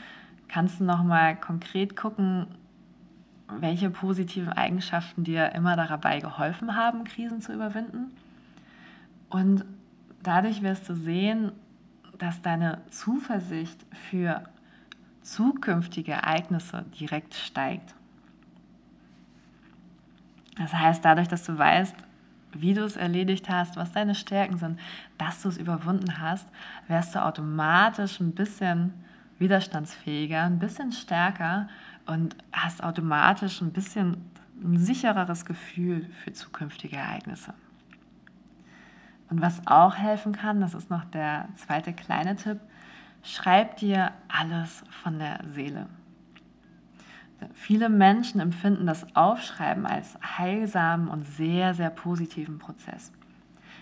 kannst 0.50 0.80
du 0.80 0.84
nochmal 0.84 1.36
konkret 1.36 1.96
gucken, 1.96 2.46
welche 3.48 3.90
positiven 3.90 4.54
Eigenschaften 4.54 5.24
dir 5.24 5.52
immer 5.54 5.76
dabei 5.76 6.20
geholfen 6.20 6.76
haben, 6.76 7.06
Krisen 7.06 7.42
zu 7.42 7.54
überwinden. 7.54 8.12
Und 9.32 9.66
dadurch 10.24 10.62
wirst 10.62 10.90
du 10.90 10.96
sehen, 10.96 11.52
dass 12.18 12.42
deine 12.42 12.82
Zuversicht 12.90 13.86
für 14.10 14.44
zukünftige 15.22 16.14
Ereignisse 16.14 16.86
direkt 17.00 17.34
steigt. 17.34 17.96
Das 20.58 20.74
heißt, 20.74 21.04
dadurch, 21.04 21.28
dass 21.28 21.44
du 21.44 21.58
weißt, 21.58 21.96
wie 22.54 22.74
du 22.74 22.84
es 22.84 22.96
erledigt 22.96 23.50
hast, 23.50 23.76
was 23.76 23.92
deine 23.92 24.16
Stärken 24.16 24.58
sind, 24.58 24.80
dass 25.18 25.42
du 25.42 25.50
es 25.50 25.58
überwunden 25.58 26.20
hast, 26.20 26.48
wirst 26.88 27.16
du 27.16 27.24
automatisch 27.24 28.20
ein 28.20 28.34
bisschen 28.34 28.94
widerstandsfähiger, 29.40 30.44
ein 30.44 30.60
bisschen 30.60 30.92
stärker 30.92 31.68
und 32.06 32.36
hast 32.52 32.84
automatisch 32.84 33.62
ein 33.62 33.72
bisschen 33.72 34.18
ein 34.64 34.78
sichereres 34.78 35.46
Gefühl 35.46 36.06
für 36.24 36.32
zukünftige 36.32 36.98
Ereignisse. 36.98 37.54
Und 39.34 39.42
was 39.42 39.66
auch 39.66 39.96
helfen 39.96 40.32
kann, 40.32 40.62
das 40.62 40.76
ist 40.76 40.92
noch 40.92 41.06
der 41.06 41.48
zweite 41.56 41.92
kleine 41.92 42.36
Tipp, 42.36 42.60
schreib 43.24 43.78
dir 43.78 44.12
alles 44.28 44.84
von 45.02 45.18
der 45.18 45.40
Seele. 45.50 45.88
Viele 47.56 47.90
Menschen 47.90 48.40
empfinden 48.40 48.86
das 48.86 49.16
Aufschreiben 49.16 49.88
als 49.88 50.20
heilsamen 50.38 51.08
und 51.08 51.26
sehr, 51.26 51.74
sehr 51.74 51.90
positiven 51.90 52.60
Prozess. 52.60 53.12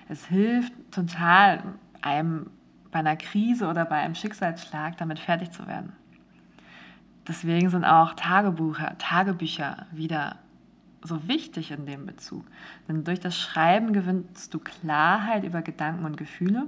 Es 0.08 0.26
hilft 0.26 0.72
total, 0.90 1.62
einem 2.02 2.50
bei 2.90 3.00
einer 3.00 3.18
Krise 3.18 3.68
oder 3.68 3.84
bei 3.84 3.98
einem 3.98 4.16
Schicksalsschlag 4.16 4.96
damit 4.96 5.20
fertig 5.20 5.52
zu 5.52 5.68
werden. 5.68 5.92
Deswegen 7.28 7.70
sind 7.70 7.84
auch 7.84 8.14
Tagebücher, 8.14 8.98
Tagebücher 9.00 9.86
wieder 9.92 10.38
so 11.04 11.28
wichtig 11.28 11.72
in 11.72 11.86
dem 11.86 12.06
Bezug. 12.06 12.46
Denn 12.88 13.04
durch 13.04 13.20
das 13.20 13.38
Schreiben 13.38 13.94
gewinnst 13.94 14.54
du 14.54 14.60
Klarheit 14.60 15.44
über 15.44 15.62
Gedanken 15.62 16.06
und 16.06 16.18
Gefühle 16.18 16.68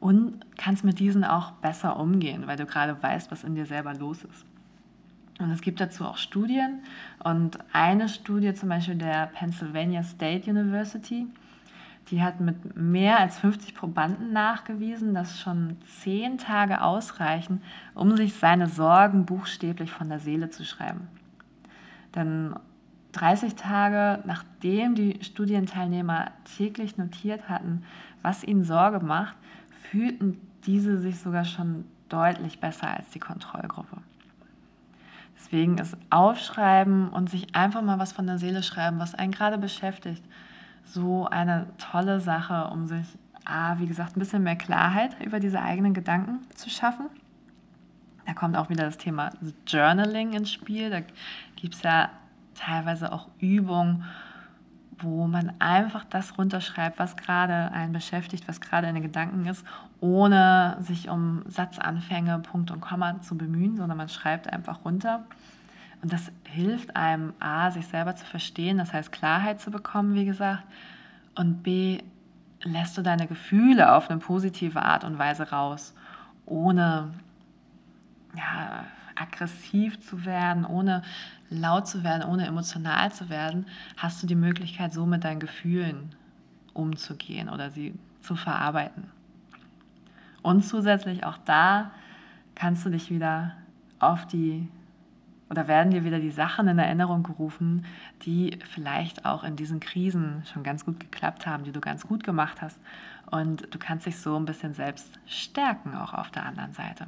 und 0.00 0.40
kannst 0.56 0.84
mit 0.84 0.98
diesen 0.98 1.24
auch 1.24 1.52
besser 1.52 1.98
umgehen, 1.98 2.46
weil 2.46 2.56
du 2.56 2.66
gerade 2.66 3.00
weißt, 3.02 3.30
was 3.30 3.44
in 3.44 3.54
dir 3.54 3.66
selber 3.66 3.94
los 3.94 4.24
ist. 4.24 4.44
Und 5.38 5.50
es 5.50 5.62
gibt 5.62 5.80
dazu 5.80 6.04
auch 6.04 6.16
Studien 6.16 6.80
und 7.22 7.58
eine 7.72 8.08
Studie 8.08 8.54
zum 8.54 8.68
Beispiel 8.68 8.94
der 8.94 9.26
Pennsylvania 9.26 10.02
State 10.02 10.48
University, 10.48 11.26
die 12.10 12.22
hat 12.22 12.40
mit 12.40 12.76
mehr 12.76 13.18
als 13.18 13.38
50 13.38 13.74
Probanden 13.74 14.32
nachgewiesen, 14.32 15.14
dass 15.14 15.40
schon 15.40 15.78
zehn 16.02 16.38
Tage 16.38 16.82
ausreichen, 16.82 17.62
um 17.94 18.16
sich 18.16 18.34
seine 18.34 18.68
Sorgen 18.68 19.24
buchstäblich 19.24 19.90
von 19.90 20.08
der 20.08 20.18
Seele 20.18 20.50
zu 20.50 20.64
schreiben. 20.64 21.08
Denn 22.14 22.54
30 23.14 23.54
Tage 23.54 24.22
nachdem 24.26 24.94
die 24.94 25.18
Studienteilnehmer 25.22 26.30
täglich 26.56 26.98
notiert 26.98 27.48
hatten, 27.48 27.84
was 28.22 28.44
ihnen 28.44 28.64
Sorge 28.64 29.00
macht, 29.00 29.36
fühlten 29.90 30.40
diese 30.66 30.98
sich 30.98 31.18
sogar 31.18 31.44
schon 31.44 31.84
deutlich 32.08 32.60
besser 32.60 32.88
als 32.88 33.08
die 33.10 33.20
Kontrollgruppe. 33.20 33.98
Deswegen 35.36 35.78
ist 35.78 35.96
Aufschreiben 36.10 37.10
und 37.10 37.28
sich 37.28 37.54
einfach 37.54 37.82
mal 37.82 37.98
was 37.98 38.12
von 38.12 38.26
der 38.26 38.38
Seele 38.38 38.62
schreiben, 38.62 38.98
was 38.98 39.14
einen 39.14 39.32
gerade 39.32 39.58
beschäftigt, 39.58 40.22
so 40.84 41.26
eine 41.26 41.66
tolle 41.78 42.20
Sache, 42.20 42.70
um 42.72 42.86
sich, 42.86 43.06
ah, 43.44 43.78
wie 43.78 43.86
gesagt, 43.86 44.16
ein 44.16 44.20
bisschen 44.20 44.42
mehr 44.42 44.56
Klarheit 44.56 45.16
über 45.24 45.40
diese 45.40 45.60
eigenen 45.60 45.94
Gedanken 45.94 46.40
zu 46.54 46.70
schaffen. 46.70 47.06
Da 48.26 48.32
kommt 48.32 48.56
auch 48.56 48.70
wieder 48.70 48.84
das 48.84 48.96
Thema 48.96 49.30
Journaling 49.66 50.32
ins 50.32 50.50
Spiel. 50.50 50.90
Da 50.90 51.00
gibt 51.56 51.74
es 51.74 51.82
ja 51.82 52.10
teilweise 52.54 53.12
auch 53.12 53.28
Übungen, 53.38 54.04
wo 54.98 55.26
man 55.26 55.52
einfach 55.58 56.04
das 56.04 56.38
runterschreibt, 56.38 56.98
was 56.98 57.16
gerade 57.16 57.72
einen 57.72 57.92
beschäftigt, 57.92 58.46
was 58.46 58.60
gerade 58.60 58.86
in 58.86 58.94
den 58.94 59.02
Gedanken 59.02 59.46
ist, 59.46 59.64
ohne 60.00 60.76
sich 60.80 61.08
um 61.08 61.42
Satzanfänge, 61.46 62.38
Punkt 62.40 62.70
und 62.70 62.80
Komma 62.80 63.20
zu 63.20 63.36
bemühen, 63.36 63.76
sondern 63.76 63.98
man 63.98 64.08
schreibt 64.08 64.52
einfach 64.52 64.84
runter. 64.84 65.24
Und 66.02 66.12
das 66.12 66.30
hilft 66.44 66.96
einem, 66.96 67.32
A, 67.40 67.70
sich 67.70 67.86
selber 67.86 68.14
zu 68.14 68.26
verstehen, 68.26 68.78
das 68.78 68.92
heißt 68.92 69.10
Klarheit 69.10 69.60
zu 69.60 69.70
bekommen, 69.70 70.14
wie 70.14 70.26
gesagt, 70.26 70.64
und 71.34 71.62
B, 71.62 71.98
lässt 72.62 72.96
du 72.96 73.02
deine 73.02 73.26
Gefühle 73.26 73.92
auf 73.92 74.10
eine 74.10 74.20
positive 74.20 74.82
Art 74.82 75.04
und 75.04 75.18
Weise 75.18 75.50
raus, 75.50 75.94
ohne 76.46 77.10
ja, 78.36 78.84
aggressiv 79.16 80.00
zu 80.00 80.24
werden, 80.24 80.64
ohne 80.64 81.02
laut 81.58 81.86
zu 81.86 82.04
werden, 82.04 82.28
ohne 82.28 82.46
emotional 82.46 83.12
zu 83.12 83.28
werden, 83.28 83.66
hast 83.96 84.22
du 84.22 84.26
die 84.26 84.34
Möglichkeit, 84.34 84.92
so 84.92 85.06
mit 85.06 85.24
deinen 85.24 85.40
Gefühlen 85.40 86.14
umzugehen 86.72 87.48
oder 87.48 87.70
sie 87.70 87.94
zu 88.20 88.36
verarbeiten. 88.36 89.04
Und 90.42 90.62
zusätzlich 90.62 91.24
auch 91.24 91.38
da 91.38 91.90
kannst 92.54 92.84
du 92.84 92.90
dich 92.90 93.10
wieder 93.10 93.52
auf 93.98 94.26
die 94.26 94.68
oder 95.50 95.68
werden 95.68 95.90
dir 95.92 96.04
wieder 96.04 96.18
die 96.18 96.30
Sachen 96.30 96.66
in 96.68 96.78
Erinnerung 96.78 97.22
gerufen, 97.22 97.84
die 98.22 98.58
vielleicht 98.70 99.24
auch 99.24 99.44
in 99.44 99.56
diesen 99.56 99.78
Krisen 99.78 100.42
schon 100.52 100.64
ganz 100.64 100.84
gut 100.84 100.98
geklappt 100.98 101.46
haben, 101.46 101.64
die 101.64 101.72
du 101.72 101.80
ganz 101.80 102.06
gut 102.06 102.24
gemacht 102.24 102.60
hast. 102.62 102.78
Und 103.30 103.72
du 103.72 103.78
kannst 103.78 104.06
dich 104.06 104.18
so 104.18 104.36
ein 104.36 104.46
bisschen 104.46 104.74
selbst 104.74 105.18
stärken, 105.26 105.94
auch 105.94 106.14
auf 106.14 106.30
der 106.30 106.46
anderen 106.46 106.72
Seite. 106.72 107.06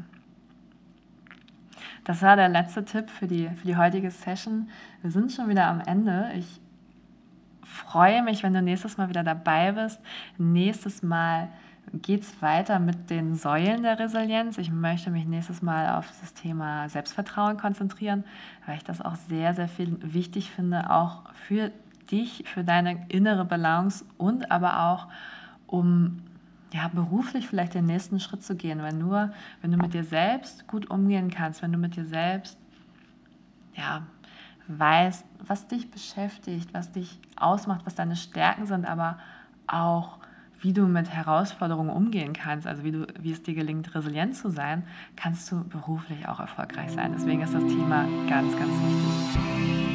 Das 2.05 2.23
war 2.23 2.37
der 2.37 2.49
letzte 2.49 2.85
Tipp 2.85 3.11
für 3.11 3.27
die, 3.27 3.49
für 3.49 3.67
die 3.67 3.77
heutige 3.77 4.11
Session. 4.11 4.69
Wir 5.03 5.11
sind 5.11 5.33
schon 5.33 5.49
wieder 5.49 5.67
am 5.67 5.81
Ende. 5.81 6.31
Ich 6.37 6.61
freue 7.63 8.23
mich, 8.23 8.43
wenn 8.43 8.55
du 8.55 8.63
nächstes 8.63 8.97
Mal 8.97 9.09
wieder 9.09 9.25
dabei 9.25 9.73
bist. 9.73 10.01
Nächstes 10.39 11.03
Mal 11.03 11.49
geht 11.93 12.23
es 12.23 12.43
weiter 12.43 12.79
mit 12.79 13.11
den 13.11 13.35
Säulen 13.35 13.83
der 13.83 13.99
Resilienz. 13.99 14.59
Ich 14.59 14.71
möchte 14.71 15.11
mich 15.11 15.27
nächstes 15.27 15.63
Mal 15.63 15.97
auf 15.97 16.09
das 16.21 16.35
Thema 16.35 16.89
Selbstvertrauen 16.89 17.57
konzentrieren, 17.57 18.25
weil 18.67 18.77
ich 18.77 18.85
das 18.85 19.01
auch 19.01 19.15
sehr, 19.15 19.55
sehr 19.55 19.69
viel 19.69 19.97
wichtig 20.03 20.51
finde, 20.51 20.91
auch 20.91 21.23
für 21.47 21.71
dich, 22.11 22.45
für 22.47 22.65
deine 22.65 23.07
innere 23.09 23.45
Balance 23.45 24.05
und 24.19 24.51
aber 24.51 24.85
auch 24.85 25.09
um 25.67 26.23
ja, 26.73 26.89
beruflich 26.89 27.47
vielleicht 27.47 27.75
den 27.75 27.87
nächsten 27.87 28.21
Schritt 28.21 28.43
zu 28.43 28.57
gehen, 28.57 28.83
weil 28.83 28.93
nur, 28.93 29.33
wenn 29.63 29.71
du 29.71 29.79
mit 29.79 29.95
dir 29.95 30.05
selbst 30.05 30.67
gut 30.67 30.91
umgehen 30.91 31.31
kannst, 31.31 31.63
wenn 31.63 31.73
du 31.73 31.79
mit 31.79 31.97
dir 31.97 32.05
selbst 32.05 32.59
ja, 33.75 34.03
weißt, 34.69 35.25
was 35.47 35.69
dich 35.69 35.91
beschäftigt, 35.91 36.73
was 36.73 36.93
dich 36.93 37.21
ausmacht, 37.37 37.87
was 37.87 37.95
deine 37.95 38.17
Stärken 38.17 38.67
sind, 38.67 38.87
aber 38.87 39.19
auch 39.67 40.19
wie 40.61 40.73
du 40.73 40.87
mit 40.87 41.11
Herausforderungen 41.11 41.91
umgehen 41.91 42.33
kannst, 42.33 42.67
also 42.67 42.83
wie, 42.83 42.93
du, 42.93 43.07
wie 43.21 43.31
es 43.31 43.43
dir 43.43 43.55
gelingt, 43.55 43.95
resilient 43.95 44.35
zu 44.35 44.51
sein, 44.51 44.85
kannst 45.15 45.51
du 45.53 45.63
beruflich 45.65 46.27
auch 46.27 46.41
erfolgreich 46.41 46.91
sein. 46.93 47.13
Deswegen 47.15 47.43
ist 47.43 47.55
das 47.55 47.65
Thema 47.65 48.07
ganz, 48.29 48.57
ganz 48.57 48.73
wichtig. 48.73 49.86